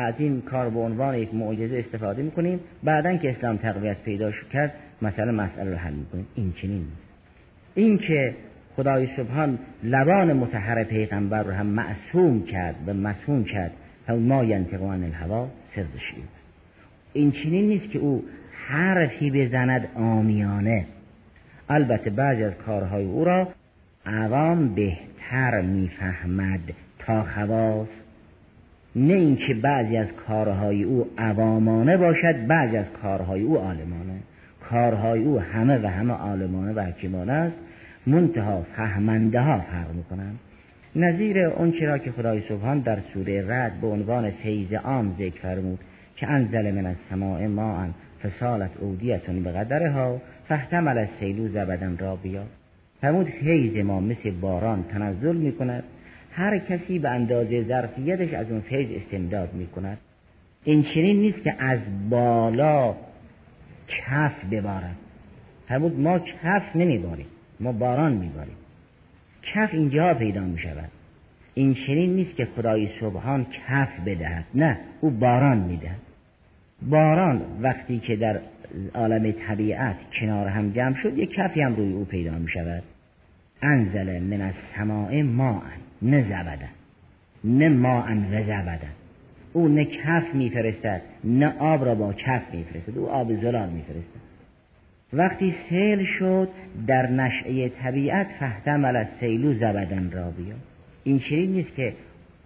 از 0.00 0.14
این 0.18 0.40
کار 0.40 0.70
به 0.70 0.78
عنوان 0.78 1.14
یک 1.14 1.34
معجزه 1.34 1.78
استفاده 1.78 2.22
می‌کنیم. 2.22 2.60
بعدا 2.84 3.16
که 3.16 3.30
اسلام 3.30 3.56
تقویت 3.56 3.96
پیدا 4.02 4.32
کرد 4.52 4.74
مثلا 5.02 5.32
مسئله 5.32 5.70
رو 5.70 5.76
حل 5.76 5.92
می‌کنیم. 5.92 6.26
این 6.34 6.52
چنین 6.52 6.78
نیست. 6.78 7.10
این 7.74 7.98
که 7.98 8.34
خدای 8.76 9.08
سبحان 9.16 9.58
لبان 9.82 10.32
متحر 10.32 10.84
پیغمبر 10.84 11.42
رو 11.42 11.52
هم 11.52 11.66
معصوم 11.66 12.44
کرد 12.44 12.74
و 12.86 12.94
مسوم 12.94 13.44
کرد 13.44 13.72
هم 14.08 14.18
ما 14.18 14.44
ینتقان 14.44 15.04
الهوا 15.04 15.48
سرش 15.74 16.14
این 17.12 17.32
چنین 17.32 17.68
نیست 17.68 17.90
که 17.90 17.98
او 17.98 18.24
حرفی 18.68 19.30
بزند 19.30 19.88
آمیانه. 19.94 20.86
البته 21.68 22.10
بعضی 22.10 22.44
از 22.44 22.54
کارهای 22.54 23.04
او 23.04 23.24
را 23.24 23.48
عوام 24.06 24.74
بهتر 24.74 25.60
می‌فهمد 25.60 26.60
تا 26.98 27.22
خواص 27.22 27.88
نه 28.96 29.14
اینکه 29.14 29.54
بعضی 29.54 29.96
از 29.96 30.12
کارهای 30.12 30.82
او 30.82 31.06
عوامانه 31.18 31.96
باشد 31.96 32.46
بعضی 32.46 32.76
از 32.76 32.90
کارهای 33.02 33.42
او 33.42 33.56
عالمانه. 33.56 34.20
کارهای 34.70 35.24
او 35.24 35.40
همه 35.40 35.78
و 35.78 35.86
همه 35.86 36.12
عالمانه 36.12 36.72
و 36.72 36.80
حکیمانه 36.80 37.32
است. 37.32 37.56
منتها 38.06 38.66
فهمنده 38.76 39.40
ها 39.40 39.60
فرق 39.60 39.94
می‌کنند. 39.94 40.38
نظیر 40.96 41.38
اون 41.38 41.72
چرا 41.72 41.98
که 41.98 42.12
خدای 42.12 42.42
سبحان 42.48 42.78
در 42.80 42.98
سوره 43.14 43.44
رد 43.48 43.80
به 43.80 43.86
عنوان 43.86 44.30
فیض 44.30 44.72
عام 44.72 45.14
ذکر 45.18 45.40
فرمود 45.40 45.78
که 46.16 46.26
انزل 46.26 46.70
من 46.70 46.86
السماء 46.86 47.48
ماء 47.48 47.86
فسالت 48.22 48.70
اودیتون 48.80 49.42
به 49.42 49.52
قدرها 49.52 50.20
فاحتمل 50.48 50.98
از 50.98 51.08
سیلو 51.20 51.48
زبدن 51.48 51.96
را 51.98 52.16
بیا 52.16 52.42
فرمود 53.00 53.26
فیض 53.26 53.84
ما 53.84 54.00
مثل 54.00 54.30
باران 54.30 54.84
تنزل 54.92 55.36
می 55.36 55.52
کند 55.52 55.84
هر 56.32 56.58
کسی 56.58 56.98
به 56.98 57.08
اندازه 57.08 57.62
ظرفیتش 57.62 58.34
از 58.34 58.50
اون 58.50 58.60
فیض 58.60 59.02
استمداد 59.02 59.54
می 59.54 59.66
کند 59.66 59.98
این 60.64 60.82
چنین 60.82 61.20
نیست 61.20 61.42
که 61.44 61.54
از 61.58 61.78
بالا 62.10 62.94
کف 63.88 64.44
ببارد. 64.50 64.96
فرمود 65.68 66.00
ما 66.00 66.18
کف 66.18 66.76
نمیباریم 66.76 67.26
ما 67.60 67.72
باران 67.72 68.12
میباریم. 68.12 68.56
کف 69.42 69.74
اینجا 69.74 70.14
پیدا 70.14 70.40
می 70.40 70.58
شود 70.58 70.90
این 71.54 71.74
چنین 71.74 72.16
نیست 72.16 72.36
که 72.36 72.48
خدای 72.56 72.88
سبحان 73.00 73.46
کف 73.68 74.00
بدهد 74.06 74.44
نه 74.54 74.78
او 75.00 75.10
باران 75.10 75.58
می‌دهد. 75.58 76.00
باران 76.82 77.42
وقتی 77.60 77.98
که 77.98 78.16
در 78.16 78.40
عالم 78.94 79.32
طبیعت 79.32 79.96
کنار 80.20 80.46
هم 80.46 80.70
جمع 80.70 80.96
شد 81.02 81.18
یک 81.18 81.30
کفی 81.30 81.60
هم 81.60 81.76
روی 81.76 81.92
او 81.92 82.04
پیدا 82.04 82.38
می 82.38 82.48
شود 82.48 82.82
انزل 83.62 84.22
من 84.22 84.40
از 84.40 84.54
سماع 84.76 85.22
ما 86.02 86.20
نه 87.44 87.68
ما 87.68 88.04
و 88.32 88.42
زبدن. 88.42 88.92
او 89.52 89.68
نه 89.68 89.84
کف 89.84 90.34
میفرستد 90.34 91.02
نه 91.24 91.54
آب 91.58 91.84
را 91.84 91.94
با 91.94 92.12
کف 92.12 92.42
میفرستد 92.54 92.98
او 92.98 93.08
آب 93.08 93.40
زلال 93.40 93.68
میفرستد. 93.68 94.20
وقتی 95.12 95.54
سیل 95.68 96.04
شد 96.04 96.48
در 96.86 97.10
نشعه 97.10 97.68
طبیعت 97.68 98.26
فهتمل 98.40 98.96
از 98.96 99.06
سیلو 99.20 99.54
زبدن 99.54 100.10
را 100.10 100.30
بیا 100.30 100.54
این 101.04 101.18
چنین 101.18 101.52
نیست 101.52 101.74
که 101.74 101.94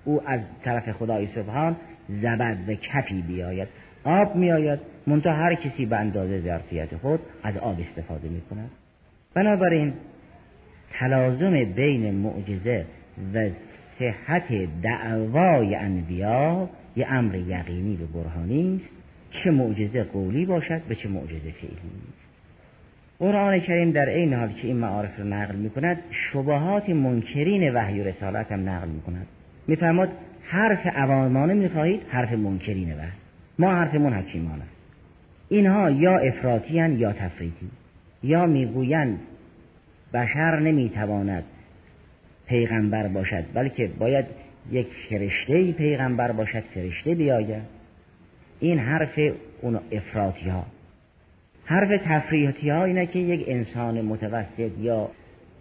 او 0.05 0.29
از 0.29 0.41
طرف 0.65 0.89
خدای 0.89 1.29
سبحان 1.35 1.77
زبد 2.09 2.59
و 2.69 2.75
کفی 2.75 3.23
بیاید. 3.23 3.69
آب 4.05 4.37
میآید 4.37 4.81
منتها 5.07 5.33
هر 5.33 5.55
کسی 5.55 5.87
به 5.87 5.97
اندازه 5.97 6.41
ظرفیت 6.41 6.97
خود 6.97 7.21
از 7.43 7.57
آب 7.57 7.81
استفاده 7.81 8.29
می 8.29 8.41
کند 8.41 8.71
بنابراین 9.35 9.93
تلازم 10.99 11.65
بین 11.65 12.15
معجزه 12.15 12.87
و 13.35 13.49
صحت 13.99 14.45
دعوای 14.83 15.75
انبیا 15.75 16.69
یه 16.97 17.07
امر 17.13 17.35
یقینی 17.35 17.97
و 17.97 18.07
برهانی 18.07 18.81
است 18.85 18.95
چه 19.31 19.51
معجزه 19.51 20.05
قولی 20.05 20.47
باشد 20.47 20.81
و 20.91 20.95
چه 20.95 21.09
معجزه 21.09 21.51
فعلی. 21.61 21.77
قرآن 23.19 23.61
کریم 23.61 23.91
در 23.91 24.09
این 24.09 24.35
حال 24.35 24.49
که 24.49 24.67
این 24.67 24.77
معارف 24.77 25.19
رو 25.19 25.25
نقل 25.25 25.57
می 25.57 25.71
کند 25.71 25.99
شبهات 26.11 26.91
منکرین 26.91 27.75
وحی 27.75 28.01
و 28.01 28.05
رسالت 28.05 28.53
هم 28.53 28.69
نقل 28.69 28.89
می 28.89 29.01
کند 29.01 29.27
میفرماد 29.67 30.09
حرف 30.43 30.87
عوامانه 30.87 31.55
می‌خواهید 31.55 32.01
حرف 32.09 32.33
منکرین 32.33 32.93
وحی. 32.93 33.09
ما 33.59 33.71
حرفمون 33.71 34.13
حکیمان 34.13 34.61
است. 34.61 34.77
اینها 35.49 35.91
یا 35.91 36.19
افراطی 36.19 36.75
یا 36.75 37.13
تفریطی. 37.13 37.71
یا 38.23 38.47
می‌گویند 38.47 39.19
بشر 40.15 40.61
نمی‌تواند 40.61 41.45
پیغمبر 42.47 43.09
باشد 43.09 43.45
بلکه 43.55 43.91
باید 43.99 44.25
یک 44.71 44.87
فرشته 45.11 45.73
پیغمبر 45.73 46.33
باشد 46.33 46.63
فرشته 46.75 47.15
بیاید. 47.15 47.63
این 48.61 48.79
حرف 48.79 49.19
اون 49.61 49.81
افراطی 49.93 50.49
ها 50.49 50.67
حرف 51.65 51.89
تفریحاتی 52.05 52.69
ها 52.69 52.85
اینه 52.85 53.07
که 53.07 53.19
یک 53.19 53.45
انسان 53.49 54.01
متوسط 54.01 54.71
یا 54.81 55.11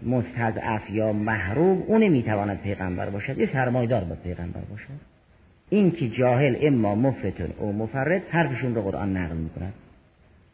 مستضعف 0.06 0.90
یا 0.90 1.14
محروم 1.14 1.84
اون 1.88 2.08
می‌تواند 2.08 2.62
پیغمبر 2.62 3.10
باشد 3.10 3.38
یه 3.38 3.46
سرمایدار 3.46 4.04
با 4.04 4.16
پیغمبر 4.16 4.62
باشد. 4.62 5.14
این 5.70 5.92
که 5.92 6.10
جاهل 6.10 6.56
اما 6.62 6.96
مفتون 6.96 7.50
او 7.58 7.74
مفرد 7.74 8.22
حرفشون 8.30 8.76
رو 8.76 8.82
قرآن 8.82 9.18
نقل 9.18 9.36
می‌کند. 9.36 9.74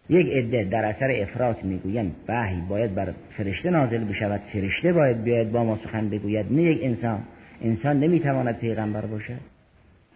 یک 0.09 0.27
عده 0.27 0.63
در 0.63 0.85
اثر 0.85 1.11
افراط 1.21 1.63
می‌گویند 1.63 2.15
وحی 2.27 2.61
باید 2.69 2.95
بر 2.95 3.13
فرشته 3.37 3.69
نازل 3.69 4.03
بشود 4.03 4.41
فرشته 4.53 4.93
باید 4.93 5.23
بیاید 5.23 5.51
با 5.51 5.63
ما 5.63 5.79
سخن 5.83 6.09
بگوید. 6.09 6.53
نه 6.53 6.61
یک 6.61 6.79
انسان 6.83 7.19
انسان 7.61 7.99
نمی‌تواند 7.99 8.57
پیغمبر 8.57 9.05
باشد. 9.05 9.39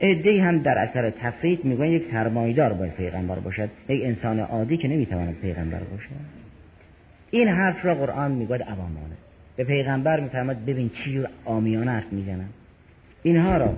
عده 0.02 0.44
هم 0.44 0.60
در 0.60 0.78
اثر 0.78 1.10
تفرید 1.10 1.66
می‌گویند 1.66 1.94
یک 1.94 2.04
سرمایدار 2.12 2.74
باید 2.74 2.94
پیغمبر 2.94 3.40
باشد. 3.40 3.70
یک 3.90 4.04
انسان 4.06 4.40
عادی 4.40 4.78
که 4.78 4.88
نمی‌تواند 4.88 5.36
پیغمبر 5.42 5.80
باشد. 5.80 6.44
این 7.32 7.48
حرف 7.48 7.86
را 7.86 7.96
قرآن 7.96 8.32
می‌گوید 8.32 8.62
عوامانه. 8.62 9.16
به 9.56 9.64
پیغمبر 9.64 10.20
میفرماد 10.20 10.66
ببین 10.66 10.90
چی 10.90 11.24
آمیانه 11.46 11.92
حرف 11.92 12.14
می‌زنن 12.14 12.50
اینها 13.24 13.58
را 13.58 13.74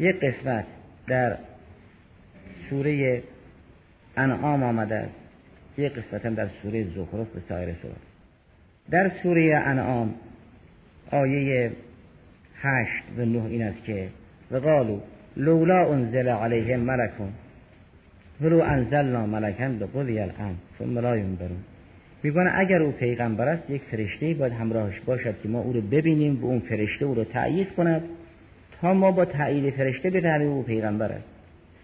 یک 0.00 0.20
قسمت 0.20 0.64
در 1.06 1.36
سوره 2.70 3.22
انعام 4.16 4.62
آمده 4.62 4.94
است. 4.94 5.21
یک 5.78 5.92
قسمت 5.92 6.26
هم 6.26 6.34
در 6.34 6.48
سوره 6.62 6.84
زخرف 6.84 7.28
به 7.28 7.40
سایر 7.48 7.74
سوره 7.82 7.94
در 8.90 9.10
سوره 9.22 9.62
انعام 9.64 10.14
آیه 11.10 11.72
هشت 12.60 13.04
و 13.16 13.24
نه 13.24 13.44
این 13.44 13.62
است 13.62 13.84
که 13.84 14.08
و 14.50 14.56
قالو 14.56 15.00
لولا 15.36 15.92
انزل 15.92 16.28
علیهم 16.28 16.80
ملکون 16.80 17.32
ولو 18.40 18.60
انزلنا 18.60 19.26
ملکن 19.26 19.78
لقضی 19.78 20.18
الامر 20.18 20.54
ثم 20.78 20.98
لا 20.98 21.16
ینظرون 21.16 21.58
میگن 22.22 22.50
اگر 22.54 22.82
او 22.82 22.92
پیغمبر 22.92 23.48
است 23.48 23.70
یک 23.70 23.82
فرشته 23.90 24.34
باید 24.34 24.52
همراهش 24.52 25.00
باشد 25.00 25.34
که 25.42 25.48
ما 25.48 25.60
او 25.60 25.72
رو 25.72 25.80
ببینیم 25.80 26.44
و 26.44 26.46
اون 26.46 26.60
فرشته 26.60 27.04
او 27.04 27.14
رو 27.14 27.24
تأیید 27.24 27.74
کند 27.74 28.02
تا 28.80 28.94
ما 28.94 29.10
با 29.10 29.24
تایید 29.24 29.74
فرشته 29.74 30.10
بفهمیم 30.10 30.48
او 30.48 30.62
پیغمبر 30.62 31.12
است. 31.12 31.31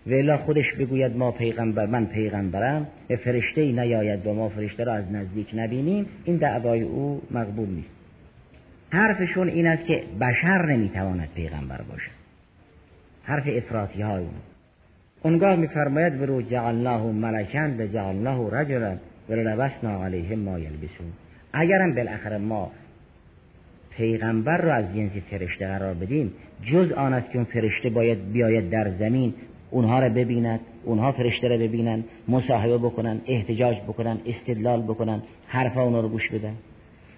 ولا 0.07 0.37
خودش 0.37 0.73
بگوید 0.73 1.17
ما 1.17 1.31
پیغمبر 1.31 1.87
من 1.87 2.07
پیغمبرم 2.07 2.87
به 3.09 3.17
فرشته 3.17 3.61
ای 3.61 3.73
نیاید 3.73 4.27
و 4.27 4.35
ما 4.35 4.49
فرشته 4.49 4.85
را 4.85 4.93
از 4.93 5.13
نزدیک 5.13 5.49
نبینیم. 5.55 6.07
این 6.25 6.37
دعوای 6.37 6.83
او 6.83 7.23
مقبول 7.31 7.69
نیست. 7.69 7.89
حرفشون 8.91 9.49
این 9.49 9.67
است 9.67 9.87
که 9.87 10.03
بشر 10.21 10.67
نمی‌تواند 10.67 11.29
پیغمبر 11.35 11.83
باشد. 11.83 12.11
حرف 13.23 13.45
افراطی 13.47 14.03
های 14.03 14.23
اون. 14.23 14.35
اونگاه 15.23 15.57
میفرماید 15.57 16.19
برو 16.19 16.43
جعلناه 16.43 17.07
ملکن 17.07 17.77
به 17.77 17.89
جعلناه 17.89 18.61
رجلا 18.61 18.97
ولبسنا 19.29 20.05
علیهم 20.05 20.39
ما 20.39 20.59
یلبسون. 20.59 21.13
اگرم 21.53 21.95
بالاخره 21.95 22.39
ما 22.39 22.71
پیغمبر 23.91 24.57
را 24.57 24.75
از 24.75 24.95
جنس 24.95 25.11
فرشته 25.31 25.67
قرار 25.67 25.95
بدیم 25.95 26.33
جز 26.73 26.93
آن 26.93 27.13
است 27.13 27.31
که 27.31 27.37
اون 27.37 27.45
فرشته 27.45 27.91
باید 27.91 28.33
بیاید 28.33 28.71
در 28.71 28.91
زمین 28.99 29.35
اونها 29.71 29.99
را 29.99 30.09
ببیند 30.09 30.61
اونها 30.85 31.13
فرشته 31.13 31.49
را 31.49 31.57
ببینند 31.57 32.05
مصاحبه 32.29 32.79
بکنن 32.79 33.21
احتجاج 33.27 33.77
بکنن 33.77 34.19
استدلال 34.27 34.83
بکنن 34.83 35.23
حرفا 35.47 35.83
اونا 35.83 36.01
رو 36.01 36.09
گوش 36.09 36.29
بدن. 36.31 36.55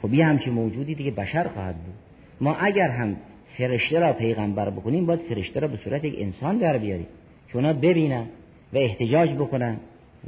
خب 0.02 0.14
یه 0.14 0.26
همچین 0.26 0.52
موجودی 0.52 0.94
دیگه 0.94 1.10
بشر 1.10 1.48
خواهد 1.48 1.74
بود. 1.74 1.94
ما 2.40 2.54
اگر 2.54 2.88
هم 2.88 3.16
فرشته 3.58 4.00
را 4.00 4.12
پیغمبر 4.12 4.70
بکنیم 4.70 5.06
باید 5.06 5.20
فرشته 5.20 5.60
را 5.60 5.68
به 5.68 5.76
صورت 5.76 6.04
یک 6.04 6.14
انسان 6.18 6.58
در 6.58 6.78
بیاریم 6.78 7.06
که 7.48 7.56
اونا 7.56 7.72
ببینن 7.72 8.24
و 8.72 8.78
احتجاج 8.78 9.30
بکنن 9.30 9.76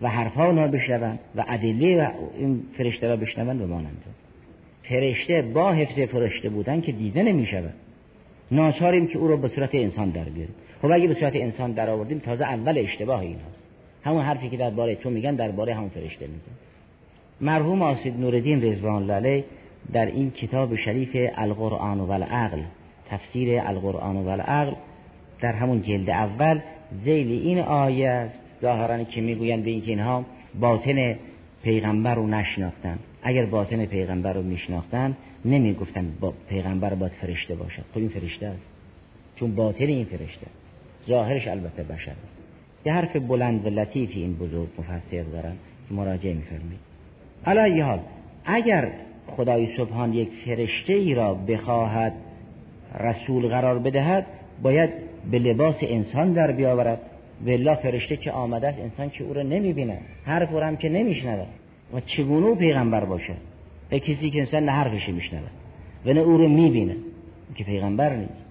و 0.03 0.09
حرفا 0.09 0.47
اونا 0.47 0.67
بشنون 0.67 1.19
و 1.37 1.45
ادله 1.49 2.11
این 2.39 2.63
فرشته 2.79 3.09
را 3.09 3.17
بشنون 3.17 3.61
و 3.61 3.67
مانند 3.67 4.05
فرشته 4.83 5.43
با 5.43 5.73
حفظ 5.73 5.99
فرشته 5.99 6.49
بودن 6.49 6.81
که 6.81 6.93
دیده 6.93 7.23
نمی‌شود. 7.23 7.75
ناچاریم 8.51 9.07
که 9.07 9.19
او 9.19 9.29
رو 9.29 9.37
به 9.37 9.49
صورت 9.49 9.75
انسان 9.75 10.11
در 10.11 10.25
بیاریم. 10.25 10.55
خب 10.83 10.91
اگه 10.91 11.09
به 11.09 11.15
صورت 11.15 11.37
انسان 11.37 11.73
در 11.73 11.91
آوردیم 11.91 12.19
تازه 12.19 12.45
اول 12.45 12.79
اشتباه 12.79 13.21
این 13.21 13.37
هست 13.37 13.59
همون 14.05 14.23
حرفی 14.23 14.49
که 14.49 14.57
درباره 14.57 14.95
تو 14.95 15.11
میگن 15.11 15.35
درباره 15.35 15.75
همون 15.75 15.89
فرشته 15.89 16.27
میگن 16.27 16.57
مرحوم 17.41 17.83
آسید 17.83 18.21
نوردین 18.21 18.63
رضوان 18.63 19.11
الله 19.11 19.45
در 19.93 20.07
این 20.07 20.31
کتاب 20.31 20.77
شریف 20.77 21.31
القرآن 21.37 22.01
و 22.01 22.11
العقل 22.11 22.63
تفسیر 23.11 23.61
القرآن 23.61 24.17
و 24.17 24.29
العقل 24.29 24.73
در 25.41 25.53
همون 25.53 25.83
جلد 25.83 26.11
اول 26.11 26.61
زیل 27.05 27.31
این 27.31 27.59
آیه 27.59 28.29
ظاهرا 28.63 29.05
که 29.05 29.21
می‌گویند 29.21 29.65
به 29.65 29.71
اینکه 29.71 29.91
اینها 29.91 30.25
باطن 30.61 31.17
پیغمبر 31.63 32.15
رو 32.15 32.27
نشناختن. 32.27 32.99
اگر 33.23 33.47
باطن 33.47 33.87
پیغمبر 33.87 34.33
رو 34.33 34.43
میشناختن 34.43 35.17
نمی‌گفتن 35.45 36.13
با 36.21 36.33
پیغمبر 36.49 36.95
باید 36.95 37.13
فرشته 37.13 37.55
باشد. 37.55 37.83
خب 37.93 37.99
این 37.99 38.09
فرشته 38.09 38.47
است. 38.47 38.63
چون 39.37 39.55
باطن 39.55 39.85
این 39.85 40.05
فرشته 40.05 40.47
ظاهرش 41.09 41.49
البته 41.49 41.83
بشر 41.83 42.13
یه 42.87 42.93
حرف 42.93 43.17
بلند 43.17 43.67
و 43.67 43.71
لطیفی 43.71 44.21
این 44.21 44.35
بزرگ 44.35 44.69
مفسر 44.79 45.23
دارن 45.23 45.53
که 45.89 45.95
مراجعه 45.95 46.35
میفرمید 46.35 46.79
حالا 47.45 47.85
حال 47.85 48.01
اگر 48.45 48.93
خدای 49.37 49.77
سبحان 49.77 50.13
یک 50.13 50.29
فرشته 50.45 50.93
ای 50.93 51.15
را 51.15 51.35
بخواهد 51.35 52.13
رسول 53.01 53.49
قرار 53.49 53.79
بدهد 53.79 54.27
باید 54.63 54.91
به 55.31 55.39
لباس 55.39 55.77
انسان 55.83 56.33
در 56.33 56.53
بیاورد. 56.53 57.01
ولا 57.47 57.75
فرشته 57.75 58.17
که 58.17 58.33
آمده 58.33 58.69
است 58.69 58.79
انسان 58.79 59.11
که 59.11 59.25
او 59.25 59.35
را 59.35 59.43
نمی‌بینه. 59.43 59.99
حرف 60.25 60.53
او 60.53 60.59
هم 60.59 60.77
که 60.77 60.89
نمیشنود 60.89 61.47
و 61.95 62.01
چگونه 62.01 62.47
او 62.47 62.55
پیغمبر 62.55 63.05
باشه 63.05 63.35
به 63.91 64.01
کسی 64.01 64.31
که 64.31 64.39
انسان 64.39 64.65
نه 64.65 64.73
حرفش 64.73 65.09
میشنود 65.09 65.51
و 66.07 66.13
نه 66.13 66.21
او 66.21 66.37
رو 66.37 66.49
می‌بینه. 66.49 66.97
که 67.55 67.65
پیغمبر 67.65 68.17
نیست. 68.17 68.42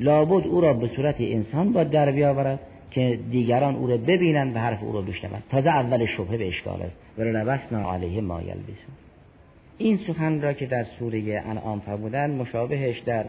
لابد 0.00 0.46
او 0.46 0.60
را 0.60 0.72
به 0.72 0.88
صورت 0.96 1.16
انسان 1.18 1.72
باید 1.72 1.90
در 1.90 2.10
بیاورد 2.10 2.60
که 2.90 3.18
دیگران 3.30 3.76
او 3.76 3.86
را 3.86 3.96
ببینند 3.96 4.56
و 4.56 4.58
حرف 4.58 4.82
او 4.82 4.92
را 4.92 5.02
بشنوند. 5.02 5.42
تازه 5.50 5.68
اول 5.68 6.06
شبهه 6.06 6.36
به 6.36 6.48
اشکال 6.48 6.82
است. 6.82 6.96
و 7.18 7.22
لبسنا 7.22 7.92
علیه 7.92 8.20
ما 8.20 8.40
یلبسون. 8.40 8.94
این 9.78 9.98
سخن 10.06 10.40
را 10.40 10.52
که 10.52 10.66
در 10.66 10.86
سوره 10.98 11.42
انعام 11.46 11.80
فرمودن 11.80 12.30
مشابهش 12.30 12.98
در 12.98 13.24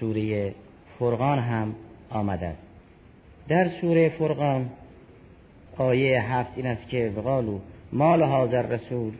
سوره 0.00 0.54
فرقان 0.98 1.38
هم 1.38 1.74
آمده 2.10 2.54
در 3.48 3.68
سوره 3.80 4.08
فرقان 4.08 4.70
آیه 5.76 6.22
هفت 6.22 6.50
این 6.56 6.66
است 6.66 6.88
که 6.88 7.12
وقالو 7.16 7.58
مال 7.92 8.22
حاضر 8.22 8.62
رسول 8.62 9.12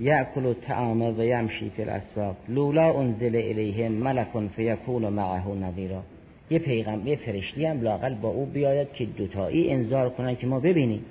یأکل 0.00 0.46
الطعام 0.46 1.02
و 1.02 1.22
یمشی 1.22 1.70
فی 1.76 1.82
الاسواق 1.82 2.36
لولا 2.48 3.00
انزل 3.00 3.36
الیهم 3.36 3.92
ملک 3.92 4.26
فیکون 4.56 5.08
معه 5.08 5.48
نظیرا 5.48 6.02
یه 6.50 6.58
پیغمبر 6.58 7.14
فرشتی 7.14 7.64
هم 7.64 7.82
لاقل 7.82 8.14
با 8.14 8.28
او 8.28 8.46
بیاید 8.46 8.92
که 8.92 9.04
دوتایی 9.04 9.70
انذار 9.70 10.10
کنن 10.10 10.36
که 10.36 10.46
ما 10.46 10.60
ببینیم. 10.60 11.04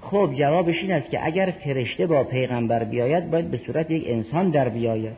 خب 0.00 0.30
جوابش 0.38 0.82
این 0.82 0.92
است 0.92 1.10
که 1.10 1.26
اگر 1.26 1.54
فرشته 1.64 2.06
با 2.06 2.24
پیغمبر 2.24 2.84
بیاید 2.84 3.30
باید 3.30 3.50
به 3.50 3.60
صورت 3.66 3.90
یک 3.90 4.04
انسان 4.06 4.50
در 4.50 4.68
بیاید. 4.68 5.12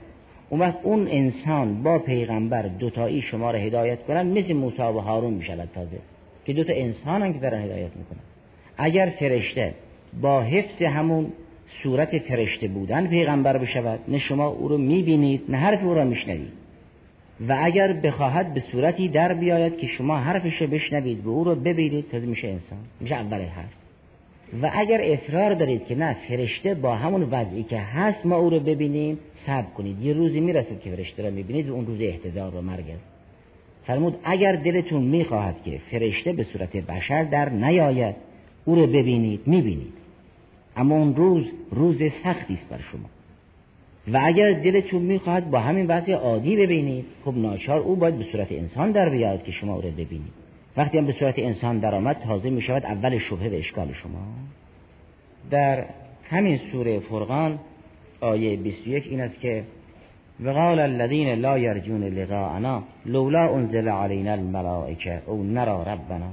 اون 0.50 0.61
وقت 0.61 0.78
اون 0.82 1.08
انسان 1.08 1.82
با 1.82 1.98
پیغمبر 1.98 2.62
دوتایی 2.62 3.22
شما 3.22 3.50
را 3.50 3.58
هدایت 3.58 4.02
کنن 4.02 4.26
مثل 4.26 4.52
موسی 4.52 4.82
و 4.82 5.00
هارون 5.00 5.32
می‌شود 5.32 5.68
تازه 5.74 5.98
که 6.44 6.52
دوتا 6.52 6.72
انسان 6.72 7.22
هم 7.22 7.32
که 7.32 7.38
دارن 7.38 7.62
هدایت 7.62 7.96
می‌کنن. 7.96 8.20
اگر 8.76 9.12
فرشته 9.18 9.74
با 10.22 10.42
حفظ 10.42 10.82
همون 10.82 11.32
صورت 11.82 12.18
فرشته 12.18 12.68
بودن 12.68 13.06
پیغمبر 13.06 13.58
بشود. 13.58 14.00
نه 14.08 14.18
شما 14.18 14.46
او 14.46 14.68
رو 14.68 14.78
می‌بینید 14.78 15.42
نه 15.48 15.56
حرف 15.56 15.85
او 15.85 15.94
را 15.94 16.04
میشنوید. 16.04 16.52
و 17.48 17.58
اگر 17.62 17.92
بخواهد 17.92 18.54
به 18.54 18.62
صورتی 18.72 19.08
در 19.08 19.35
بیاید 19.35 19.78
که 19.78 19.87
شما 19.87 20.16
حرفش 20.16 20.62
رو 20.62 20.66
بشنوید 20.66 21.26
و 21.26 21.30
او 21.30 21.44
رو 21.44 21.54
ببینید 21.54 22.11
تازه 22.11 22.26
میشه 22.26 22.48
انسان 22.48 22.78
میشه 23.00 23.14
اول 23.14 23.38
حرف. 23.38 23.72
و 24.62 24.70
اگر 24.74 25.00
اصرار 25.02 25.54
دارید 25.54 25.87
که 25.87 25.94
نه 25.94 26.16
فرشته 26.28 26.74
با 26.74 26.96
همون 26.96 27.22
وضعی 27.22 27.62
که 27.62 27.78
هست 27.78 28.26
ما 28.26 28.37
او 28.37 28.50
رو 28.50 28.61
ببینیم 28.61 29.18
صبر 29.46 29.70
کنید. 29.76 30.02
یه 30.02 30.12
روزی 30.12 30.40
می‌رسید 30.40 30.80
که 30.80 30.90
فرشته 30.90 31.28
رو 31.28 31.35
می‌بینید 31.35 31.68
و 31.68 31.74
اون 31.74 31.87
روز 31.87 32.00
احتضار 32.00 32.54
و 32.54 32.61
مرگ 32.61 32.85
است. 32.90 33.04
فرمود 33.87 34.18
اگر 34.24 34.56
دلتون 34.56 35.02
می‌خواهد 35.02 35.54
که 35.64 35.80
فرشته 35.90 36.32
به 36.32 36.44
صورت 36.44 36.76
بشر 36.76 37.24
در 37.24 37.48
نیاید 37.48 38.14
او 38.64 38.74
رو 38.74 38.87
ببینید 38.87 39.40
می‌بینید. 39.46 40.01
اما 40.76 40.94
اون 40.94 41.16
روز 41.16 41.44
روز 41.70 41.96
سختی 42.24 42.54
است 42.54 42.68
بر 42.70 42.78
شما. 42.92 43.08
و 44.12 44.20
اگر 44.24 44.52
دلتون 44.52 45.02
می‌خواهد 45.02 45.50
با 45.50 45.61
همین 45.61 45.87
وضع 45.87 46.12
عادی 46.12 46.56
ببینید 46.56 47.04
خب 47.24 47.37
ناچار 47.37 47.78
او 47.78 47.96
باید 47.96 48.18
به 48.18 48.24
صورت 48.32 48.52
انسان 48.52 48.92
در 48.92 49.08
بیاید 49.08 49.42
که 49.42 49.52
شما 49.52 49.74
او 49.74 49.80
رو 49.80 49.90
ببینید. 49.90 50.32
وقتی 50.76 50.98
هم 50.98 51.06
به 51.06 51.12
صورت 51.12 51.38
انسان 51.38 51.78
درآمد 51.78 52.16
تازه 52.18 52.50
می 52.50 52.62
شود 52.62 52.85
اول 52.85 53.18
شبهه 53.18 53.48
به 53.48 53.58
اشکال 53.58 53.92
شما. 53.92 54.20
در 55.50 55.85
همین 56.30 56.61
سوره 56.72 57.00
فرقان 57.00 57.58
آیه 58.20 58.56
21 58.56 59.06
این 59.06 59.20
است 59.20 59.40
که 59.40 59.64
وقال 60.40 60.78
الذين 60.78 61.35
لا 61.35 61.58
يرجون 61.58 62.02
لقاءنا 62.04 62.82
لولا 63.06 63.54
انزل 63.54 63.88
علينا 63.88 64.32
الملائکه 64.32 65.22
او 65.26 65.42
نرى 65.42 65.85
ربنا. 65.87 66.32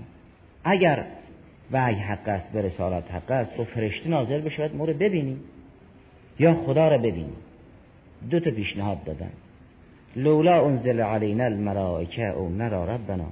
اگر 0.63 1.05
وحی 1.71 1.95
حق 1.95 2.27
است 2.27 2.51
به 2.51 2.61
رسالت 2.61 3.11
حق 3.11 3.31
است 3.31 3.55
تو 3.55 3.63
فرشته 3.63 4.09
نازل 4.09 4.41
بشود 4.41 4.75
ما 4.75 4.85
رو 4.85 4.93
ببینیم. 4.93 5.39
یا 6.39 6.53
خدا 6.53 6.87
رو 6.87 6.97
ببینیم. 6.97 7.35
دو 8.29 8.39
تا 8.39 8.51
پیشنهاد 8.51 9.03
دادن. 9.03 9.31
لولا 10.15 10.65
انزل 10.65 10.99
علينا 10.99 11.45
الملائکه 11.45 12.27
او 12.27 12.49
نرى 12.49 12.93
ربنا. 12.93 13.27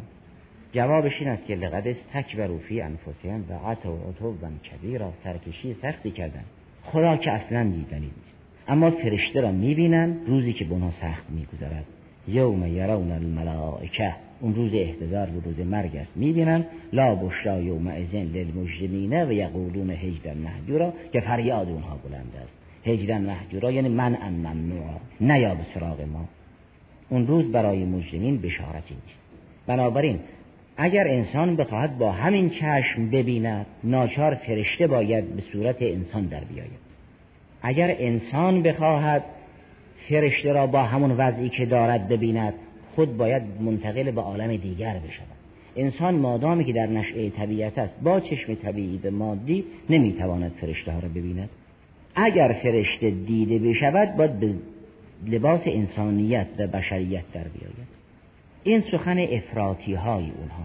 جوابش 0.74 1.14
این 1.20 1.30
است 1.30 1.46
که 1.46 1.56
لقد 1.56 1.88
استکبروا 1.88 2.58
فی 2.58 2.82
انفسهم 2.82 3.44
و 3.50 3.70
عتوا 3.70 3.98
عتوا 4.10 4.34
کبیرا. 4.72 5.14
سرکشی 5.24 5.76
سختی 5.82 6.12
کردن. 6.12 6.44
خدا 6.84 7.18
که 7.18 7.32
اصلا 7.32 7.64
دیدنی 7.64 8.00
نیست. 8.00 8.38
اما 8.68 8.92
فرشته 8.92 9.42
را 9.42 9.52
می‌بینن 9.52 10.18
روزی 10.26 10.54
که 10.54 10.66
بنا 10.66 10.92
سخت 10.92 11.24
میگذرد. 11.30 11.86
یوم 12.28 12.68
یرون 12.68 13.12
الملائکه. 13.12 14.27
اون 14.40 14.56
روز 14.56 14.74
احتضار 14.74 15.30
و 15.30 15.40
روز 15.40 15.60
مرگ 15.60 15.96
است. 15.96 16.12
می‌بینن 16.16 16.66
لا 16.94 17.16
بشرا 17.16 17.62
یوم 17.62 17.88
ازن 17.88 18.24
للمجرمین 18.24 19.24
و 19.24 19.32
یقولون 19.32 19.90
هجر 19.90 20.34
محجورا 20.34 20.94
که 21.14 21.20
فریاد 21.20 21.70
اونها 21.70 21.98
بلند 22.10 22.32
است. 22.44 22.88
هجر 22.88 23.18
محجورا 23.18 23.72
یعنی 23.72 23.90
من 23.90 24.18
ان 24.22 24.34
ممنوعا 24.34 24.98
نیا 25.22 25.56
به 25.56 25.64
سراغ 25.74 26.02
ما. 26.02 26.26
اون 27.10 27.28
روز 27.28 27.52
برای 27.52 27.86
مجرمین 27.86 28.38
بشارتی 28.38 28.94
نیست. 28.94 29.20
بنابراین 29.68 30.20
اگر 30.78 31.08
انسان 31.08 31.56
بخواهد 31.56 31.98
با 31.98 32.12
همین 32.12 32.50
چشم 32.50 33.10
ببیند 33.10 33.66
ناچار 33.84 34.36
فرشته 34.36 34.88
باید 34.88 35.36
به 35.36 35.42
صورت 35.42 35.82
انسان 35.82 36.26
در 36.26 36.44
بیاید. 36.44 36.88
اگر 37.62 37.96
انسان 38.00 38.64
بخواهد 38.64 39.24
فرشته 40.10 40.52
را 40.52 40.68
با 40.68 40.84
همون 40.84 41.12
وضعی 41.12 41.50
که 41.50 41.66
دارد 41.66 42.08
ببیند 42.08 42.54
خود 42.98 43.18
باید 43.18 43.44
منتقل 43.60 44.12
به 44.12 44.22
عالم 44.22 44.56
دیگر 44.56 44.94
بشود. 44.94 45.38
انسان 45.76 46.16
مادامی 46.16 46.66
که 46.66 46.74
در 46.74 46.86
نشعه 46.86 47.30
طبیعت 47.30 47.78
است 47.78 47.94
با 48.04 48.20
چشم 48.20 48.56
طبیعی 48.56 48.98
به 48.98 49.10
مادی 49.10 49.66
نمی‌تواند 49.90 50.52
فرشته 50.62 50.92
ها 50.92 51.00
را 51.00 51.10
ببیند. 51.10 51.50
اگر 52.16 52.60
فرشته 52.64 53.10
دیده 53.10 53.60
بشود 53.60 54.16
باید 54.16 54.40
به 54.40 54.54
لباس 55.28 55.62
انسانیت 55.66 56.48
و 56.60 56.68
بشریت 56.68 57.24
در 57.34 57.44
بیاید. 57.44 57.88
این 58.64 58.84
سخن 58.92 59.20
افراطی 59.20 59.94
های 59.94 60.24
اونها 60.24 60.64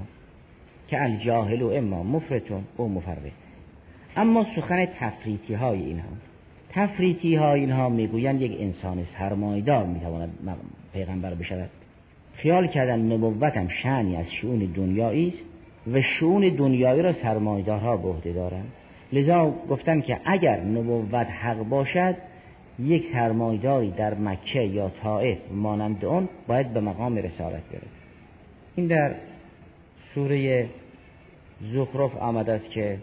که 0.89 1.03
الجاهل 1.03 1.63
و 1.63 1.69
اما 1.69 2.03
مفرتون 2.03 2.65
و 2.79 2.83
مفرد 2.83 3.33
اما 4.17 4.47
سخن 4.57 4.87
تفریطی 5.01 5.55
های 5.55 5.83
اینها. 5.83 6.13
تفریطی 6.71 7.35
های 7.35 7.61
اینها 7.61 7.89
می‌گویند 7.89 8.43
یک 8.43 8.61
انسان 8.61 9.07
سرمایدار 9.19 9.87
می‌تواند 9.87 10.31
پیغمبر 10.93 11.35
بشود. 11.35 11.71
خیال 12.35 12.67
کردن 12.67 13.13
نبوتم 13.13 13.69
شعنی 13.69 14.17
از 14.17 14.33
شعون 14.33 14.59
دنیایی 14.59 15.29
است 15.29 15.45
و 15.93 16.03
شعون 16.03 16.49
دنیایی 16.49 17.03
را 17.03 17.13
سرمایدارها 17.13 17.97
به 17.97 18.09
عهده 18.09 18.33
دارند 18.33 18.73
لذا 19.13 19.55
گفتن 19.71 20.01
که 20.01 20.21
اگر 20.25 20.61
نبوت 20.61 21.27
حق 21.27 21.63
باشد 21.63 22.17
یک 22.79 23.05
سرمایداری 23.13 23.91
در 23.91 24.15
مکه 24.15 24.61
یا 24.61 24.91
طائف 25.03 25.39
مانند 25.51 26.05
اون 26.05 26.29
باید 26.47 26.73
به 26.73 26.81
مقام 26.81 27.17
رسالت 27.17 27.63
برد 27.73 27.87
این 28.77 28.87
در 28.87 29.15
سوره 30.15 30.69
زخرف 31.75 32.17
آمده 32.17 32.53
است 32.53 32.71
که 32.71 32.99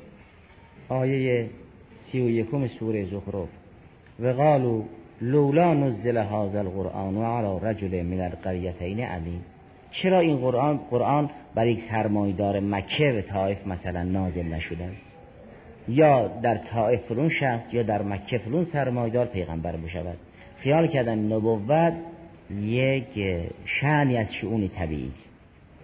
آیه 0.90 1.50
سی 2.12 2.22
و 2.22 2.30
یکم 2.30 2.68
سوره 2.68 3.06
زخرف. 3.06 3.50
و 4.20 4.34
قالو 4.34 4.84
لولا 5.22 5.74
نزل 5.74 6.18
هذا 6.18 6.60
القرآن 6.60 7.18
و 7.18 7.24
علی 7.24 7.60
رجل 7.70 8.02
من 8.02 8.22
القریتین 8.22 9.00
عظیم. 9.00 9.42
چرا 9.92 10.20
این 10.20 10.38
قرآن 10.38 10.80
قرآن 10.92 11.30
بر 11.56 11.68
یک 11.68 11.80
سرمایدار 11.92 12.60
مکه 12.60 13.12
و 13.12 13.22
طائف 13.22 13.68
مثلا 13.68 14.04
نازل 14.04 14.46
نشده؟ 14.46 14.90
یا 15.88 16.28
در 16.28 16.58
طائف 16.58 17.00
فلون 17.02 17.30
شخص 17.30 17.74
یا 17.74 17.84
در 17.84 18.02
مکه 18.02 18.38
فلون 18.38 18.68
سرمایدار 18.74 19.26
پیغمبر 19.26 19.76
بشود. 19.76 20.18
خیال 20.58 20.88
کردن 20.88 21.20
نبوت 21.20 21.94
یک 22.62 23.42
شعنی 23.66 24.18
از 24.18 24.28
شعون 24.42 24.68
طبیعی 24.68 25.12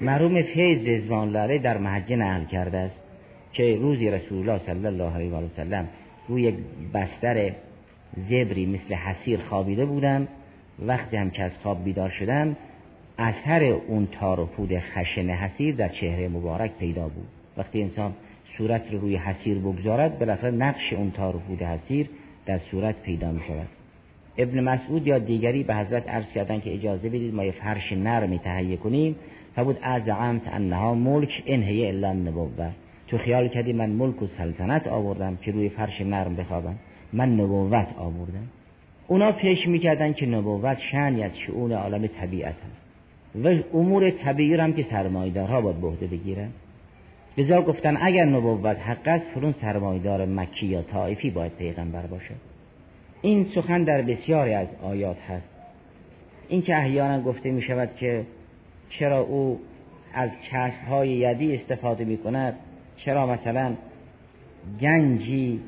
مرحوم 0.01 0.41
فیض 0.41 0.87
رضوان 0.87 1.29
لاله 1.29 1.57
در 1.57 1.77
محجه 1.77 2.15
نقل 2.15 2.45
کرده 2.45 2.77
است 2.77 2.95
که 3.53 3.75
روزی 3.75 4.09
رسول 4.09 4.37
الله 4.37 4.61
صلی 4.65 4.85
الله 4.85 5.15
علیه 5.15 5.31
و 5.31 5.47
سلم 5.55 5.87
روی 6.27 6.53
بستر 6.93 7.51
زبری 8.29 8.65
مثل 8.65 8.93
حسیر 8.93 9.39
خوابیده 9.39 9.85
بودند 9.85 10.27
وقتی 10.79 11.17
هم 11.17 11.29
که 11.29 11.43
از 11.43 11.51
خواب 11.63 11.83
بیدار 11.83 12.09
شدن 12.09 12.57
اثر 13.17 13.63
اون 13.63 14.07
تار 14.19 14.39
و 14.39 14.45
پود 14.45 14.69
خشن 14.79 15.29
حسیر 15.29 15.75
در 15.75 15.89
چهره 15.89 16.27
مبارک 16.27 16.71
پیدا 16.79 17.07
بود. 17.07 17.27
وقتی 17.57 17.81
انسان 17.81 18.13
صورت 18.57 18.91
رو 18.91 18.99
روی 18.99 19.15
حسیر 19.15 19.57
بگذارد 19.57 20.19
بالاخره 20.19 20.51
نقش 20.51 20.93
اون 20.93 21.11
تار 21.11 21.35
و 21.35 21.39
پود 21.39 21.61
حسیر 21.61 22.09
در 22.45 22.59
صورت 22.71 23.01
پیدا 23.01 23.31
می 23.31 23.41
شود. 23.47 23.67
ابن 24.37 24.59
مسعود 24.59 25.07
یا 25.07 25.19
دیگری 25.19 25.63
به 25.63 25.75
حضرت 25.75 26.09
عرض 26.09 26.25
کردن 26.35 26.59
که 26.59 26.73
اجازه 26.73 27.09
بدید 27.09 27.33
ما 27.33 27.43
یه 27.43 27.51
فرش 27.51 27.91
نرمی 27.91 28.39
تهیه 28.39 28.77
کنیم. 28.77 29.15
فبود 29.55 29.79
از 29.81 30.07
عمت 30.07 30.41
انها 30.45 30.93
ملک 30.93 31.43
انهی 31.45 31.87
الا 31.87 32.13
نبوه 32.13 32.71
تو 33.07 33.17
خیال 33.17 33.47
کردی 33.47 33.73
من 33.73 33.89
ملک 33.89 34.21
و 34.21 34.27
سلطنت 34.37 34.87
آوردم 34.87 35.35
که 35.35 35.51
روی 35.51 35.69
فرش 35.69 36.01
نرم 36.01 36.35
بخوابم. 36.35 36.75
من 37.15 37.33
نبوت 37.39 37.87
آوردم. 37.97 38.47
اونا 39.07 39.31
پیش 39.31 39.67
می‌کردن 39.67 40.13
که 40.13 40.25
نبوت 40.25 40.77
شنی 40.91 41.23
از 41.23 41.31
شعون 41.47 41.71
عالم 41.71 42.07
طبیعت 42.07 42.53
هست. 42.53 42.85
و 43.43 43.77
امور 43.77 44.09
طبیعی 44.09 44.55
هم 44.55 44.73
که 44.73 44.85
سرمایدارها 44.89 45.61
باید 45.61 45.81
بهده 45.81 46.07
بگیرن. 46.07 46.49
بذار 47.37 47.61
گفتن 47.61 47.97
اگر 48.01 48.25
نبوت 48.25 48.77
حق 48.79 49.07
است 49.07 49.25
فرون 49.33 49.55
سرمایدار 49.61 50.25
مکی 50.25 50.65
یا 50.65 50.81
طائفی 50.81 51.29
باید 51.29 51.51
پیغمبر 51.51 52.05
باشه. 52.05 52.33
این 53.21 53.47
سخن 53.55 53.83
در 53.83 54.01
بسیاری 54.01 54.53
از 54.53 54.67
آیات 54.83 55.17
هست. 55.29 55.49
این 56.47 56.61
که 56.61 56.77
احیانا 56.77 57.21
گفته 57.21 57.51
می 57.51 57.61
شود 57.61 57.89
که 57.95 58.25
چرا 58.89 59.19
او 59.19 59.59
از 60.13 60.29
چسب 60.51 60.87
های 60.89 61.09
یدی 61.09 61.55
استفاده 61.55 62.05
می 62.05 62.17
کند 62.17 62.55
چرا 62.97 63.27
مثلا 63.27 63.73
گنجی 64.81 65.59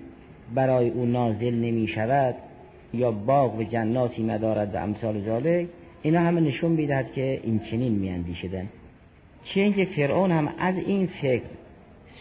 برای 0.56 0.90
او 0.90 1.06
نازل 1.06 1.54
نمی 1.54 1.88
شود 1.88 2.36
یا 2.94 3.12
باغ 3.12 3.60
و 3.60 3.64
جناتی 3.64 4.24
ندارد 4.24 4.76
و 4.76 4.78
امثال 4.78 5.22
ذالک 5.26 5.68
اینا 6.02 6.20
همه 6.20 6.42
نشون 6.42 6.72
می‌دهد 6.72 7.14
که 7.14 7.40
این 7.44 7.60
چنین 7.60 7.94
میاندیشیدن. 7.94 8.68
چه 9.44 9.62
اینکه 9.62 9.86
فرعون 9.86 10.32
هم 10.32 10.50
از 10.60 10.76
این 10.76 11.08
فکر 11.22 11.44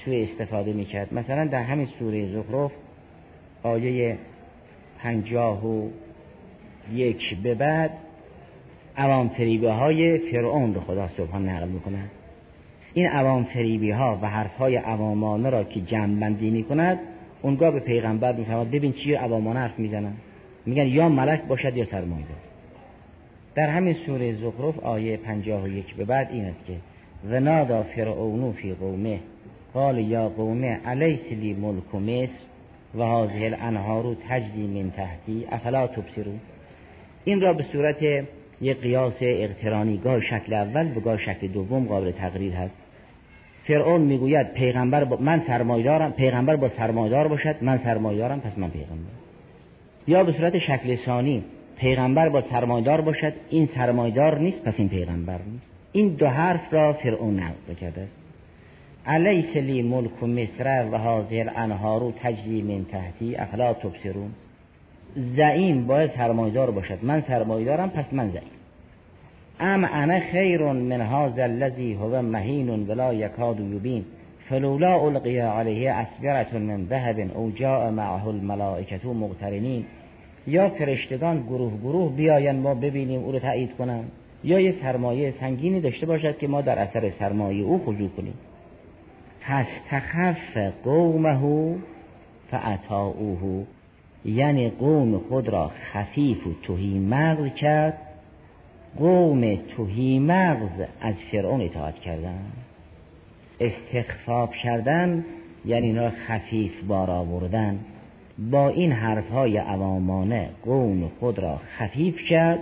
سوء 0.05 0.23
استفاده 0.23 0.73
می‌کرد. 0.73 1.15
مثلا 1.15 1.47
در 1.47 1.63
همین 1.63 1.89
سوره 1.99 2.33
زخرف 2.33 2.73
آیه 3.63 4.19
پنجاه 4.99 5.67
و 5.67 5.89
یک 6.93 7.37
به 7.43 7.55
بعد 7.55 7.91
عوام 8.97 9.29
فریبه 9.29 9.73
های 9.73 10.19
فرعون 10.19 10.75
رو 10.75 10.81
خدا 10.81 11.09
سبحان 11.17 11.49
نقل 11.49 11.69
می‌کند 11.69 12.11
این 12.95 13.07
عوام 13.07 13.45
فریبی 13.45 13.91
ها 13.91 14.19
و 14.23 14.29
حرف 14.29 14.57
های 14.57 14.77
عوامانه 14.77 15.51
را 15.51 15.65
که 15.65 15.81
جمع 15.81 16.29
می 16.29 16.65
کند 16.65 16.99
اونگاه 17.47 17.71
به 17.71 17.81
پیغمبر 17.81 18.33
میفرماد 18.33 18.71
ببین 18.71 18.93
چی 18.93 19.15
عوامانه 19.15 19.61
حرف 19.61 19.79
می‌زنن. 19.79 20.13
میگن 20.67 20.87
یا 20.87 21.09
ملک 21.09 21.43
باشد 21.43 21.77
یا 21.77 21.85
سرمایه 21.85 22.25
در 23.55 23.69
همین 23.69 23.97
سوره 24.07 24.35
زخرف 24.35 24.79
آیه 24.79 25.19
یک 25.67 25.95
به 25.95 26.05
بعد 26.05 26.29
این 26.33 26.45
است 26.45 26.67
که 26.67 26.77
و 27.31 27.41
نادا 27.41 27.83
فرعون 27.83 28.53
فی 28.53 28.73
قومه 28.73 29.21
قال 29.75 29.99
یا 29.99 30.29
قومه 30.29 30.81
علیس 30.85 31.21
لی 31.31 31.55
ملک 31.55 31.95
مصر؟ 31.95 32.33
و 32.95 33.03
هذه 33.03 33.45
الانهار 33.45 34.17
تجری 34.29 34.67
من 34.67 34.91
تحتی 34.91 35.47
افلا 35.51 35.87
تبصرون؟ 35.87 36.41
این 37.25 37.41
را 37.41 37.53
به 37.53 37.65
صورت 37.73 38.03
یک 38.61 38.81
قیاس 38.81 39.17
اقترانی 39.21 39.99
گاه 39.99 40.21
شکل 40.21 40.55
اول 40.55 40.89
به 40.89 41.01
گاه 41.01 41.19
شکل 41.19 41.49
دوم 41.49 41.85
قابل 41.85 42.11
تقریر 42.11 42.53
هست. 42.53 42.86
فرعون 43.67 44.01
می‌گوید 44.01 44.53
پیغمبر 44.53 45.05
با 45.05 45.17
من 45.17 45.43
سرمایدارم 45.47 46.13
پیغمبر 46.13 46.57
با 46.57 46.69
سرمایدار 46.69 47.29
باشد 47.29 47.57
من 47.61 47.79
سرمایدارم 47.85 48.41
پس 48.41 48.59
من 48.59 48.71
پیغمبر 48.71 49.11
یا 50.07 50.25
به 50.25 50.33
صورت 50.33 50.59
شکل 50.59 50.97
ثانی 50.97 51.45
پیغمبر 51.79 52.29
با 52.29 52.41
سرمایدار 52.41 53.01
باشد 53.01 53.33
این 53.51 53.69
سرمایدار 53.75 54.39
نیست 54.39 54.63
پس 54.63 54.75
این 54.77 54.89
پیغمبر 54.89 55.39
نیست. 55.51 55.67
این 55.93 56.09
دو 56.09 56.27
حرف 56.27 56.75
را 56.75 56.93
فرعون 56.93 57.41
نقل 57.41 57.75
کرده. 57.81 58.09
علیس 59.07 59.57
لی 59.57 59.83
ملک 59.83 60.23
مصر 60.23 60.87
و 60.93 60.99
هذه 60.99 61.41
الانهار 61.41 62.13
تجری 62.23 62.63
من 62.63 62.85
تحتی 62.85 63.37
افلا 63.37 63.75
تبصرون. 63.75 64.31
زعیم 65.37 65.87
باید 65.87 66.11
سرمایدار 66.17 66.71
باشد. 66.71 66.99
من 67.03 67.23
سرمایدارم 67.29 67.91
پس 67.91 68.05
من 68.13 68.31
زعیم. 68.31 68.56
ام 69.61 69.85
انا 69.85 70.21
خیر 70.21 70.73
من 70.73 71.01
هذا 71.01 71.45
الذي 71.45 71.95
هو 71.95 72.23
مهین 72.23 72.69
ولا 72.89 73.15
یکاد 73.15 73.61
یبین 73.61 74.05
فلولا 74.49 74.95
القی 74.95 75.39
علیه 75.39 75.93
اسبرة 75.93 76.59
من 76.59 76.87
ذهب 76.87 77.31
او 77.35 77.51
جاء 77.51 77.91
معه 77.91 78.27
الملائکه 78.27 79.07
مقترنین 79.07 79.85
یا 80.47 80.69
فرشتگان 80.69 81.43
گروه 81.43 81.73
گروه 81.83 82.13
بیاین 82.13 82.57
ما 82.61 82.75
ببینیم 82.75 83.21
او 83.21 83.33
رو 83.33 83.39
تایید 83.39 83.77
کنن. 83.79 84.05
یا 84.45 84.61
یه 84.61 84.75
سرمایه 84.83 85.35
سنگینی 85.41 85.81
داشته 85.81 86.07
باشد 86.07 86.39
که 86.39 86.49
ما 86.49 86.61
در 86.61 86.79
اثر 86.79 87.11
سرمایه 87.19 87.65
او 87.65 87.79
خضوع 87.79 88.09
کنیم. 88.09 88.35
پس 89.41 89.67
تخف 89.91 90.57
قومه 90.85 91.75
فعطاؤه 92.51 93.65
یعنی 94.25 94.71
قوم 94.71 95.19
خود 95.19 95.49
را 95.49 95.71
خفیف 95.93 96.47
و 96.47 96.51
توهی 96.63 96.99
مغز 96.99 97.55
کرد 97.55 98.06
قوم 98.99 99.57
توهی 99.57 100.19
مغز 100.19 100.87
از 101.01 101.15
فرعون 101.33 101.61
اطاعت 101.61 101.95
کردن. 101.95 102.45
استخفاف 103.61 104.51
کردن 104.63 105.25
یعنی 105.65 105.87
اینا 105.87 106.11
خفیف 106.11 106.73
بار 106.89 107.11
آوردن. 107.11 107.79
با 108.51 108.69
این 108.69 108.93
حرفهای 108.93 109.57
عوامانه 109.57 110.51
قوم 110.65 111.11
خود 111.21 111.39
را 111.39 111.61
خفیف 111.79 112.17
کرد. 112.29 112.59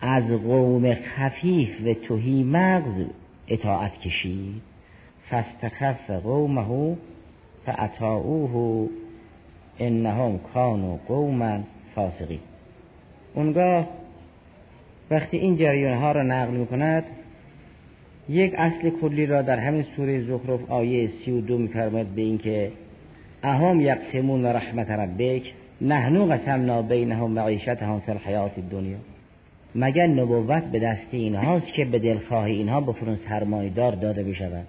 از 0.00 0.24
قوم 0.24 0.94
خفیف 0.94 1.70
و 1.86 1.94
توهی 1.94 2.42
مغز 2.42 3.04
اطاعت 3.48 4.00
کشید. 4.00 4.62
فاستخف 5.30 6.10
قومه 6.10 6.96
فاطاعوه 7.66 8.88
انهم 9.78 10.38
کانوا 10.54 10.96
قوما 11.08 11.58
فاسقین. 11.94 12.40
اونگاه 13.34 13.99
وقتی 15.10 15.36
این 15.36 15.56
جریان 15.56 15.98
ها 15.98 16.12
را 16.12 16.22
نقل 16.22 16.52
می 16.52 16.66
کند 16.66 17.04
یک 18.28 18.54
اصل 18.58 18.90
کلی 18.90 19.26
را 19.26 19.42
در 19.42 19.58
همین 19.58 19.84
سوره 19.96 20.20
زخرف 20.20 20.70
آیه 20.70 21.10
سی 21.24 21.30
و 21.30 21.40
دو 21.40 21.58
میفرماید 21.58 22.14
به 22.14 22.22
اینکه 22.22 22.72
اهم 23.42 23.80
یقسمون 23.80 24.46
رحمت 24.46 24.90
ربک 24.90 25.42
نحنو 25.80 26.26
قسمنا 26.26 26.82
بینهم 26.82 27.30
معیشتهم 27.30 28.00
فی 28.00 28.12
الحیات 28.12 28.52
الدنیا. 28.58 28.96
مگر 29.74 30.06
نبوت 30.06 30.62
به 30.62 30.78
دست 30.78 31.06
اینهاست 31.10 31.66
که 31.66 31.84
به 31.84 31.98
دلخواه 31.98 32.44
اینها 32.44 32.80
بفرون 32.80 33.18
سرمایدار 33.28 33.92
داده 33.92 34.22
بشود 34.22 34.66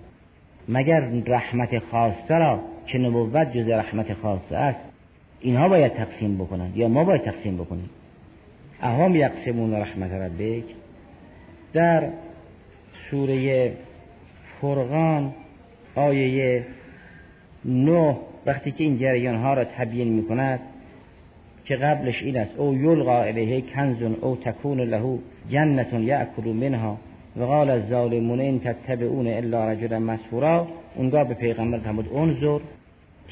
مگر 0.70 1.00
رحمت 1.28 1.80
خاصه 1.80 2.36
را 2.36 2.60
که 2.88 2.98
نبوت 2.98 3.54
جز 3.54 3.68
رحمت 3.68 4.14
خاصه 4.14 4.56
است 4.56 4.80
اینها 5.42 5.70
باید 5.70 5.94
تقسیم 5.94 6.38
بکنند 6.38 6.78
یا 6.78 6.88
ما 6.88 7.04
باید 7.04 7.22
تقسیم 7.22 7.58
بکنیم؟ 7.58 7.90
اهم 8.82 9.16
یقسمون 9.16 9.74
رحمت 9.74 10.12
ربک. 10.12 10.64
در 11.74 12.10
سوره 13.12 13.72
فرقان 14.62 15.34
آیه 15.96 16.66
نه 17.66 18.18
وقتی 18.46 18.72
که 18.72 18.84
این 18.84 18.98
جریان 18.98 19.36
ها 19.36 19.54
را 19.54 19.64
تبیین 19.64 20.08
می 20.08 20.24
کند 20.24 20.60
که 21.66 21.76
قبلش 21.76 22.24
این 22.24 22.38
است 22.38 22.52
او 22.58 22.76
یلقا 22.76 23.22
الیه 23.22 23.62
کنزون 23.62 24.16
او 24.22 24.36
تکون 24.36 24.80
له 24.80 25.20
جنت 25.50 25.94
یأکل 25.94 26.50
منها 26.50 26.98
و 27.38 27.44
قال 27.44 27.70
الظالمون 27.70 28.40
این 28.40 28.60
تتبعون 28.60 29.28
الا 29.28 29.72
رجلا 29.72 30.00
مسفورا 30.00 30.68
اونگاه 30.96 31.24
به 31.24 31.34
پیغمبر 31.34 31.80
فرمود 31.80 32.14
انظر 32.16 32.60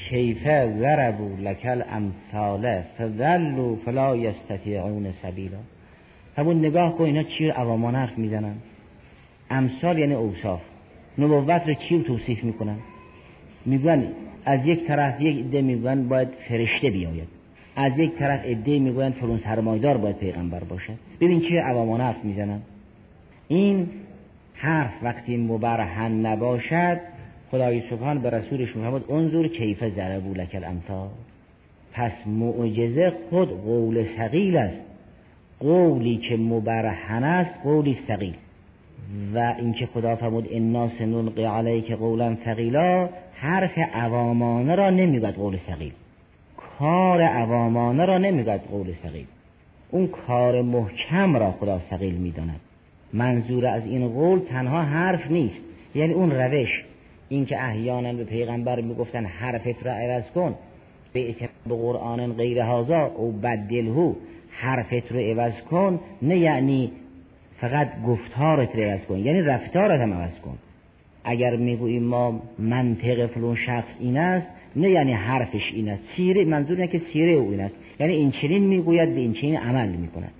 کیفه 0.08 0.78
ضربوا 0.78 1.28
لکل 1.40 1.82
امثاله 1.90 2.84
فذلوا 2.98 3.76
فلا 3.84 4.16
یستطیعون 4.16 5.12
سبیلا. 5.22 5.58
همون 6.36 6.58
نگاه 6.58 6.96
کن 6.96 7.04
اینا 7.04 7.22
چی 7.22 7.48
عوامان 7.48 7.94
حرف 7.94 8.18
می‌زنن. 8.18 8.54
امثال 9.50 9.98
یعنی 9.98 10.14
اوصاف. 10.14 10.60
نبوت 11.18 11.62
رو 11.66 11.74
چی 11.74 12.02
توصیف 12.02 12.44
می‌کنن؟ 12.44 12.76
میگن 13.66 14.08
از 14.44 14.60
یک 14.66 14.86
طرف 14.86 15.20
یک 15.20 15.46
عده 15.46 15.62
میگن 15.62 16.08
باید 16.08 16.28
فرشته 16.48 16.90
بیاید. 16.90 17.28
از 17.76 17.92
یک 17.98 18.14
طرف 18.18 18.44
عده 18.44 18.78
می‌گویند 18.78 19.12
فرون 19.12 19.40
سرمایدار 19.44 19.96
باید 19.96 20.16
پیغمبر 20.16 20.64
باشه. 20.64 20.92
ببین 21.20 21.40
چه 21.40 21.60
عوامان 21.60 22.00
حرف 22.00 22.24
می‌زنن. 22.24 22.60
این 23.48 23.88
حرف 24.54 24.92
وقتی 25.02 25.36
مبرهن 25.36 26.26
نباشد 26.26 27.00
خدای 27.50 27.82
سبحان 27.90 28.18
به 28.18 28.30
رسولش 28.30 28.76
محمد 28.76 29.10
انظر 29.10 29.48
کیف 29.48 29.84
ضربو 29.96 30.34
لک 30.34 30.54
الامثال. 30.54 31.08
پس 31.92 32.12
معجزه 32.26 33.12
خود 33.30 33.48
قول 33.48 34.04
ثقیل 34.16 34.56
است. 34.56 34.80
قولی 35.60 36.16
که 36.16 36.36
مبرهن 36.36 37.24
است 37.24 37.50
قولی 37.62 37.98
ثقیل. 38.08 38.34
و 39.34 39.54
اینکه 39.58 39.86
خدا 39.86 40.16
فرمود 40.16 40.48
انا 40.50 40.88
سنلقی 40.88 41.44
علیک 41.44 41.92
قولا 41.92 42.36
ثقیلا 42.44 43.08
حرف 43.34 43.78
عوامانه 43.78 44.74
را 44.74 44.90
نمیگد 44.90 45.34
قول 45.34 45.56
ثقیل. 45.68 45.92
کار 46.78 47.22
عوامانه 47.22 48.04
را 48.04 48.18
نمیگد 48.18 48.60
قول 48.70 48.92
ثقیل. 49.02 49.26
اون 49.90 50.06
کار 50.06 50.62
محکم 50.62 51.36
را 51.36 51.52
خدا 51.52 51.80
ثقیل 51.90 52.14
می‌داند. 52.14 52.60
منظور 53.12 53.66
از 53.66 53.86
این 53.86 54.08
قول 54.08 54.38
تنها 54.38 54.82
حرف 54.82 55.30
نیست. 55.30 55.60
یعنی 55.94 56.12
اون 56.12 56.30
روش 56.30 56.84
اینکه 57.30 57.64
احیانا 57.64 58.12
به 58.12 58.24
پیغمبر 58.24 58.80
می‌گفتن 58.80 59.24
حرفت 59.24 59.86
را 59.86 59.92
عوض 59.92 60.24
کن 60.34 60.54
به 61.12 61.34
به 61.68 61.74
قرآن 61.74 62.32
غیر 62.32 62.60
هازا 62.60 63.06
او 63.06 63.32
بدلهو 63.32 64.14
حرفت 64.50 65.12
رو 65.12 65.20
عوض 65.20 65.52
کن 65.70 66.00
نه 66.22 66.38
یعنی 66.38 66.92
فقط 67.60 68.02
گفتارت 68.06 68.76
رو 68.76 68.82
عوض 68.82 69.00
کن 69.00 69.18
یعنی 69.18 69.42
رفتارت 69.42 70.00
هم 70.00 70.12
عوض 70.12 70.40
کن. 70.44 70.58
اگر 71.24 71.56
می‌گوییم 71.56 72.02
ما 72.02 72.42
منطق 72.58 73.26
فلون 73.26 73.56
شخص 73.56 73.88
این 74.00 74.16
است 74.16 74.46
نه 74.76 74.90
یعنی 74.90 75.12
حرفش 75.12 75.72
این 75.74 75.88
است 75.88 76.02
سیره 76.16 76.44
منظور 76.44 76.76
اینه 76.76 76.88
که 76.88 76.98
سیره 76.98 77.32
او 77.32 77.50
این 77.50 77.60
است. 77.60 77.74
یعنی 78.00 78.12
این 78.12 78.30
چنین 78.30 78.62
می‌گوید 78.62 79.14
به 79.14 79.20
این 79.20 79.32
چنین 79.32 79.56
عمل 79.56 79.88
می‌کند. 79.88 80.32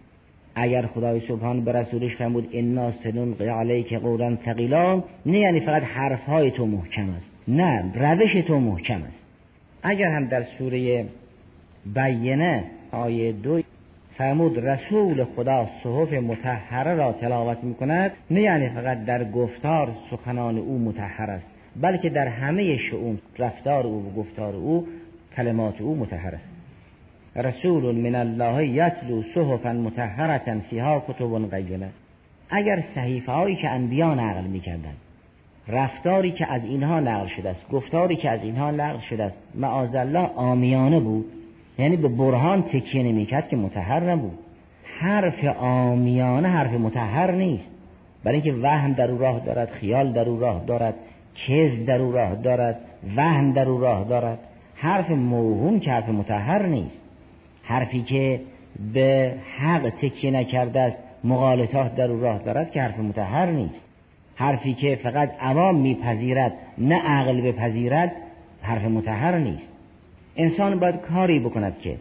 اگر 0.62 0.86
خدای 0.86 1.20
سبحان 1.28 1.64
به 1.64 1.72
رسولش 1.72 2.16
فرمود 2.16 2.48
انا 2.52 2.92
سنلقی 3.04 3.48
علیک 3.48 3.94
قولا 3.94 4.38
ثقیلا. 4.44 5.02
نه 5.26 5.38
یعنی 5.38 5.60
فقط 5.60 5.82
حرفهای 5.82 6.50
تو 6.50 6.66
محکم 6.66 7.10
است 7.10 7.26
نه 7.48 7.92
روش 7.94 8.32
تو 8.32 8.60
محکم 8.60 9.02
است. 9.02 9.20
اگر 9.82 10.06
هم 10.06 10.26
در 10.26 10.42
سوره 10.58 11.04
بینه 11.94 12.64
آیه 12.92 13.32
دو 13.32 13.60
فرمود 14.18 14.66
رسول 14.66 15.24
خدا 15.24 15.68
صحف 15.82 16.12
متحره 16.12 16.94
را 16.94 17.12
تلاوت 17.12 17.64
می 17.64 17.74
کند 17.74 18.10
نه 18.30 18.40
یعنی 18.40 18.68
فقط 18.68 19.04
در 19.04 19.30
گفتار 19.30 19.88
سخنان 20.10 20.58
او 20.58 20.78
متحر 20.78 21.30
است 21.30 21.46
بلکه 21.80 22.08
در 22.10 22.28
همه 22.28 22.76
شؤون 22.76 23.18
رفتار 23.38 23.86
او 23.86 24.06
و 24.06 24.20
گفتار 24.20 24.56
او 24.56 24.86
کلمات 25.36 25.80
او 25.80 25.96
متحر 25.96 26.34
است. 26.34 26.49
رسول 27.36 27.94
من 27.94 28.14
الله 28.14 28.66
یتلو 28.66 29.22
صحفا 29.34 29.72
متحرتا 29.72 30.58
فیها 30.70 31.04
کتب 31.08 31.50
قیمه 31.50 31.88
اگر 32.50 32.84
صحیفه 32.94 33.32
هایی 33.32 33.56
که 33.56 33.68
انبیا 33.68 34.14
نقل 34.14 34.44
می‌کردند 34.44 34.96
رفتاری 35.68 36.30
که 36.30 36.52
از 36.52 36.64
اینها 36.64 37.00
نقل 37.00 37.26
شده 37.26 37.48
است 37.48 37.68
گفتاری 37.72 38.16
که 38.16 38.30
از 38.30 38.40
اینها 38.42 38.70
نقل 38.70 38.98
شده 39.10 39.24
است 39.24 39.36
معاذ 39.54 39.94
الله 39.94 40.30
آمیانه 40.36 41.00
بود. 41.00 41.24
یعنی 41.78 41.96
به 41.96 42.08
برهان 42.08 42.62
تکیه 42.62 43.02
نمی‌کرد 43.02 43.48
که 43.48 43.56
متحر 43.56 44.10
نبود. 44.12 44.38
حرف 45.00 45.44
آمیانه 45.60 46.48
حرف 46.48 46.72
متحر 46.72 47.30
نیست. 47.30 47.64
برای 48.24 48.40
اینکه 48.40 48.60
وهم 48.62 48.92
در 48.92 49.10
او 49.10 49.18
راه 49.18 49.40
دارد 49.40 49.70
خیال 49.70 50.12
در 50.12 50.28
او 50.28 50.40
راه 50.40 50.64
دارد 50.66 50.94
کذب 51.46 51.86
در 51.86 51.98
او 51.98 52.12
راه 52.12 52.34
دارد 52.34 52.80
وهم 53.16 53.52
در 53.52 53.68
او 53.68 53.80
راه 53.80 54.04
دارد. 54.04 54.38
حرف 54.74 55.10
موهوم 55.10 55.80
که 55.80 55.90
حرف 55.90 56.08
متحر 56.08 56.66
نیست. 56.66 56.99
حرفی 57.62 58.02
که 58.02 58.40
به 58.94 59.34
حق 59.58 59.92
تکیه 60.02 60.30
نکرده 60.30 60.80
است 60.80 60.96
مغالطات 61.24 61.94
در 61.94 62.10
او 62.10 62.20
راه 62.20 62.38
دارد 62.38 62.70
که 62.70 62.82
حرف 62.82 62.98
متحر 62.98 63.50
نیست. 63.50 63.80
حرفی 64.34 64.74
که 64.74 64.98
فقط 65.02 65.30
عوام 65.40 65.76
میپذیرد 65.80 66.52
نه 66.78 66.94
عقل 66.94 67.40
بپذیرد 67.40 68.12
حرف 68.62 68.82
متحر 68.82 69.38
نیست. 69.38 69.68
انسان 70.36 70.78
باید 70.78 70.96
کاری 71.00 71.38
بکند 71.38 71.78
که 71.78 71.96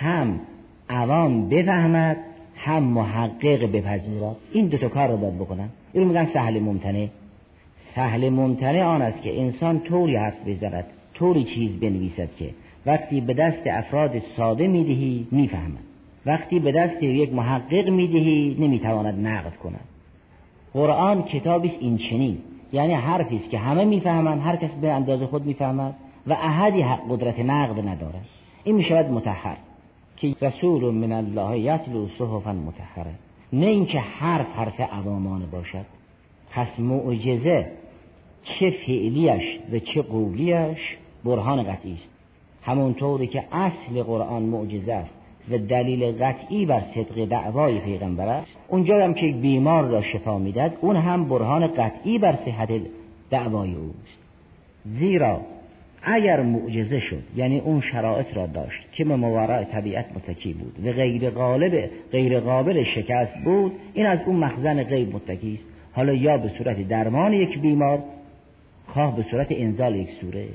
هم 0.00 0.40
عوام 0.88 1.48
بفهمد 1.48 2.16
هم 2.56 2.82
محقق 2.82 3.72
بپذیرد. 3.72 4.36
این 4.52 4.66
دو 4.66 4.78
تا 4.78 4.88
کار 4.88 5.08
رو 5.08 5.16
باید 5.16 5.38
بکنن. 5.38 5.68
این 5.92 6.06
میگن 6.06 6.26
سهل 6.32 6.60
ممتنه 6.60 7.10
سهل 7.94 8.28
ممتنه 8.28 8.82
آن 8.82 9.02
است 9.02 9.22
که 9.22 9.40
انسان 9.40 9.80
طوری 9.80 10.16
حرف 10.16 10.34
بزند 10.46 10.84
طوری 11.14 11.44
چیز 11.44 11.80
بنویسد 11.80 12.28
که 12.38 12.50
وقتی 12.86 13.20
به 13.20 13.34
دست 13.34 13.66
افراد 13.66 14.22
ساده 14.36 14.66
می‌دهی 14.66 15.26
می‌فهمد 15.30 15.84
وقتی 16.26 16.58
به 16.58 16.72
دست 16.72 17.02
یک 17.02 17.32
محقق 17.32 17.88
می‌دهی 17.88 18.56
نمی‌تواند 18.60 19.26
نقد 19.26 19.56
کند. 19.56 19.84
قرآن 20.72 21.22
کتابی 21.22 21.68
است 21.68 21.78
این 21.80 21.98
چنین 21.98 22.38
یعنی 22.72 22.92
حرفی 22.92 23.36
است 23.36 23.50
که 23.50 23.58
همه 23.58 23.84
می‌فهمند 23.84 24.40
هر 24.40 24.56
کس 24.56 24.70
به 24.80 24.92
اندازه 24.92 25.26
خود 25.26 25.46
می‌فهمد 25.46 25.94
و 26.26 26.32
احدی 26.32 26.84
قدرت 27.10 27.40
نقد 27.40 27.88
ندارد. 27.88 28.26
این 28.64 28.76
می‌شود 28.76 29.10
متحر 29.10 29.56
که 30.16 30.34
رسول 30.42 30.94
من 30.94 31.12
الله 31.12 31.58
یتلو 31.58 32.08
صحفا 32.18 32.52
متحره 32.52 33.14
نه 33.52 33.66
اینکه 33.66 33.98
حرف 33.98 34.46
حرف 34.56 34.80
عوامانه 34.80 35.46
باشد. 35.46 35.84
پس 36.50 36.66
معجزه 36.78 37.66
چه 38.44 38.70
فعلیش 38.70 39.58
و 39.72 39.78
چه 39.78 40.02
قولیش 40.02 40.96
برهان 41.24 41.62
قطعی 41.62 41.92
است. 41.92 42.19
همونطوری 42.70 43.26
که 43.26 43.44
اصل 43.52 44.02
قرآن 44.02 44.42
معجزه 44.42 44.92
است 44.92 45.10
و 45.50 45.58
دلیل 45.58 46.12
قطعی 46.24 46.66
بر 46.66 46.82
صدق 46.94 47.24
دعوای 47.24 47.78
پیغمبر 47.78 48.28
است 48.28 48.50
اونجا 48.68 49.04
هم 49.04 49.14
که 49.14 49.26
بیمار 49.26 49.84
را 49.84 50.02
شفا 50.02 50.38
می‌داد 50.38 50.78
اون 50.80 50.96
هم 50.96 51.28
برهان 51.28 51.66
قطعی 51.66 52.18
بر 52.18 52.38
صحت 52.44 52.68
دعوای 53.30 53.74
اوست. 53.74 54.18
زیرا 54.98 55.40
اگر 56.02 56.42
معجزه 56.42 57.00
شد 57.00 57.22
یعنی 57.36 57.58
اون 57.58 57.80
شرایط 57.80 58.26
را 58.34 58.46
داشت 58.46 58.92
که 58.92 59.04
به 59.04 59.16
مورع 59.16 59.64
طبیعت 59.64 60.06
متکی 60.16 60.52
بود 60.52 60.86
و 60.86 60.92
غیر 60.92 61.30
غالب 61.30 61.90
غیر 62.12 62.40
قابل 62.40 62.84
شکست 62.84 63.34
بود 63.44 63.72
این 63.94 64.06
از 64.06 64.18
اون 64.26 64.36
مخزن 64.36 64.82
غیب 64.82 65.14
متکی 65.14 65.54
است. 65.54 65.64
حالا 65.92 66.12
یا 66.12 66.36
به 66.36 66.50
صورت 66.58 66.88
درمان 66.88 67.32
یک 67.32 67.58
بیمار 67.58 68.02
خواه 68.86 69.16
به 69.16 69.24
صورت 69.30 69.46
انزال 69.50 69.96
یک 69.96 70.08
سوره. 70.20 70.46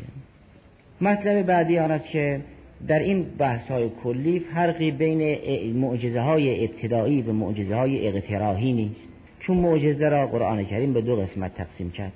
مطلب 1.01 1.41
بعدی 1.41 1.79
آن 1.79 1.91
است 1.91 2.09
که 2.09 2.41
در 2.87 2.99
این 2.99 3.25
بحث 3.37 3.67
های 3.67 3.89
کلی 4.03 4.39
فرقی 4.39 4.91
بین 4.91 5.37
معجزه 5.73 6.21
های 6.21 6.65
ابتدایی 6.65 7.21
و 7.21 7.33
معجزه 7.33 7.75
های 7.75 8.07
اقتراحی 8.07 8.73
نیست. 8.73 9.01
چون 9.39 9.57
معجزه 9.57 10.09
را 10.09 10.27
قرآن 10.27 10.65
کریم 10.65 10.93
به 10.93 11.01
دو 11.01 11.15
قسمت 11.15 11.55
تقسیم 11.55 11.91
کرد. 11.91 12.11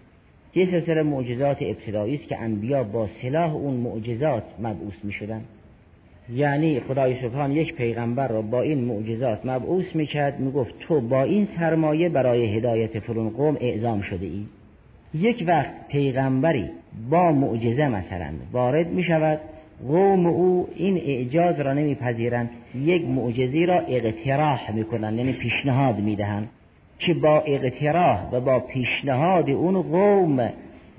یه 0.55 0.65
سلسله 0.71 1.03
معجزات 1.03 1.57
ابتدایی 1.61 2.15
است 2.15 2.27
که 2.27 2.37
انبیا 2.37 2.83
با 2.83 3.07
سلاح 3.21 3.55
اون 3.55 3.73
معجزات 3.73 4.43
مبعوث 4.59 4.93
می 5.03 5.13
شدن 5.13 5.41
یعنی 6.33 6.79
خدای 6.79 7.21
سبحان 7.21 7.51
یک 7.51 7.75
پیغمبر 7.75 8.27
را 8.27 8.41
با 8.41 8.61
این 8.61 8.83
معجزات 8.83 9.45
مبعوث 9.45 9.85
می 9.95 10.07
کرد 10.07 10.39
می 10.39 10.51
گفت 10.51 10.79
تو 10.79 11.01
با 11.01 11.23
این 11.23 11.47
سرمایه 11.59 12.09
برای 12.09 12.57
هدایت 12.57 12.99
فرون 12.99 13.29
قوم 13.29 13.57
اعزام 13.61 14.01
شده 14.01 14.25
ای. 14.25 14.45
یک 15.13 15.43
وقت 15.47 15.87
پیغمبری 15.87 16.69
با 17.09 17.31
معجزه 17.31 17.87
مثلا 17.87 18.33
وارد 18.51 18.87
می 18.87 19.03
شود 19.03 19.39
قوم 19.87 20.25
او 20.25 20.67
این 20.75 20.97
اعجاز 20.97 21.59
را 21.59 21.73
نمیپذیرند 21.73 22.49
یک 22.75 23.05
معجزی 23.05 23.65
را 23.65 23.79
اقتراح 23.79 24.71
می‌کنند 24.71 25.17
یعنی 25.17 25.33
پیشنهاد 25.33 25.99
می‌دهند 25.99 26.49
که 26.99 27.13
با 27.13 27.39
اقتراح 27.39 28.31
و 28.31 28.39
با 28.41 28.59
پیشنهاد 28.59 29.49
اون 29.49 29.81
قوم 29.81 30.49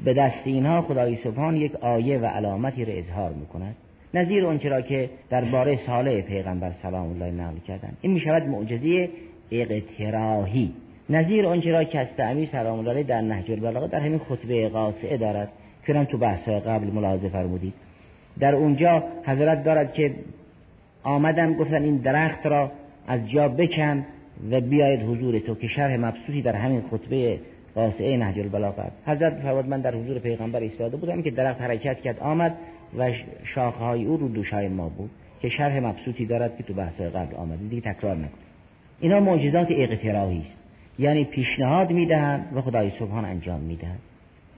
به 0.05 0.15
دست 0.15 0.41
اینها 0.45 0.83
خدای 0.83 1.19
سبحان 1.25 1.57
یک 1.57 1.75
آیه 1.75 2.19
و 2.19 2.27
علامتی 2.27 2.85
را 2.85 2.93
اظهار 2.93 3.33
می‌کند. 3.33 3.77
نظیر 4.15 4.47
اون 4.47 4.61
را 4.61 4.81
که 4.81 5.11
درباره 5.31 5.79
صالح 5.87 6.21
پیغمبر 6.21 6.73
سلام 6.83 7.11
الله 7.11 7.31
نقل 7.43 7.59
کردن 7.69 7.93
این 8.01 8.13
می‌شود 8.13 8.43
معجزه 8.43 9.09
اقتراحی. 9.51 10.73
نظیر 11.11 11.47
اون 11.47 11.63
را 11.63 11.85
که 11.85 11.99
از 11.99 12.07
تعمیر 12.17 12.49
سلام 12.53 13.03
در 13.03 13.21
نهج 13.21 13.51
البلاغه 13.51 13.89
در 13.89 14.01
همین 14.01 14.19
خطبه 14.19 14.69
قاطعه 14.69 15.17
دارد. 15.17 15.49
که 15.87 16.05
تو 16.05 16.19
بحث 16.19 16.49
قبل 16.49 16.87
ملاحظه 16.87 17.29
فرمودید. 17.29 17.73
در 18.39 18.55
اونجا 18.55 19.05
حضرت 19.27 19.65
دارد 19.65 19.93
که 19.93 20.15
آمدن 21.03 21.53
گفتن 21.53 21.83
این 21.83 21.97
درخت 21.97 22.47
را 22.47 22.73
از 23.07 23.31
جا 23.31 23.49
بکن 23.49 24.07
و 24.51 24.61
بیاید 24.61 25.03
حضور 25.03 25.39
تو 25.39 25.55
که 25.55 25.69
شرح 25.69 25.97
مبسوطی 25.97 26.43
در 26.43 26.57
همین 26.57 26.83
خطبه 26.91 27.39
قاسعه 27.75 28.17
نهج 28.17 28.39
البلاغه 28.39 28.83
حضرت 29.07 29.35
فرمود 29.35 29.67
من 29.67 29.81
در 29.81 29.95
حضور 29.95 30.19
پیغمبر 30.19 30.61
ایستاده 30.61 30.97
بودم 30.97 31.23
که 31.23 31.31
درخت 31.31 31.61
حرکت 31.61 32.01
کرد 32.01 32.21
آمد 32.21 32.55
و 32.99 33.13
شاخهای 33.55 34.05
او 34.05 34.17
رو 34.17 34.29
دوشای 34.29 34.69
ما 34.69 34.89
بود 34.89 35.11
که 35.43 35.49
شرح 35.49 35.81
مبسوطی 35.81 36.27
دارد 36.27 36.57
که 36.57 36.63
تو 36.63 36.75
بحث 36.75 37.01
قبل 37.01 37.37
آمد 37.37 37.59
دیگه 37.71 37.93
تکرار 37.93 38.17
نکن 38.17 38.39
اینا 39.01 39.21
معجزات 39.21 39.67
اقتراحی 39.71 40.39
است. 40.39 40.60
یعنی 41.01 41.25
پیشنهاد 41.25 41.91
می‌دهند 41.91 42.57
و 42.57 42.61
خدای 42.61 42.93
سبحان 42.99 43.25
انجام 43.25 43.61
می‌دهند 43.61 44.01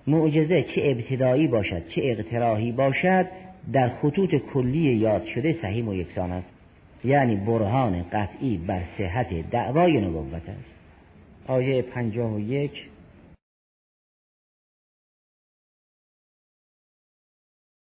معجزه 0.07 0.63
چه 0.63 0.83
ابتدایی 0.85 1.47
باشد 1.47 1.89
چه 1.89 2.01
اقتراحی 2.05 2.73
باشد 2.73 3.27
در 3.73 3.89
خطوط 3.89 4.35
کلی 4.35 4.79
یاد 4.79 5.27
شده 5.35 5.57
صحیح 5.63 5.85
و 5.85 5.95
یکسان 5.95 6.33
است. 6.33 6.49
یعنی 7.05 7.37
برهان 7.37 8.05
قطعی 8.13 8.57
بر 8.57 8.83
صحت 8.99 9.51
دعوای 9.51 10.01
نبوت 10.01 10.49
است. 10.49 10.73
آیه 11.47 11.83
پنجاه 11.83 12.35
و 12.35 12.41
یک 12.41 12.73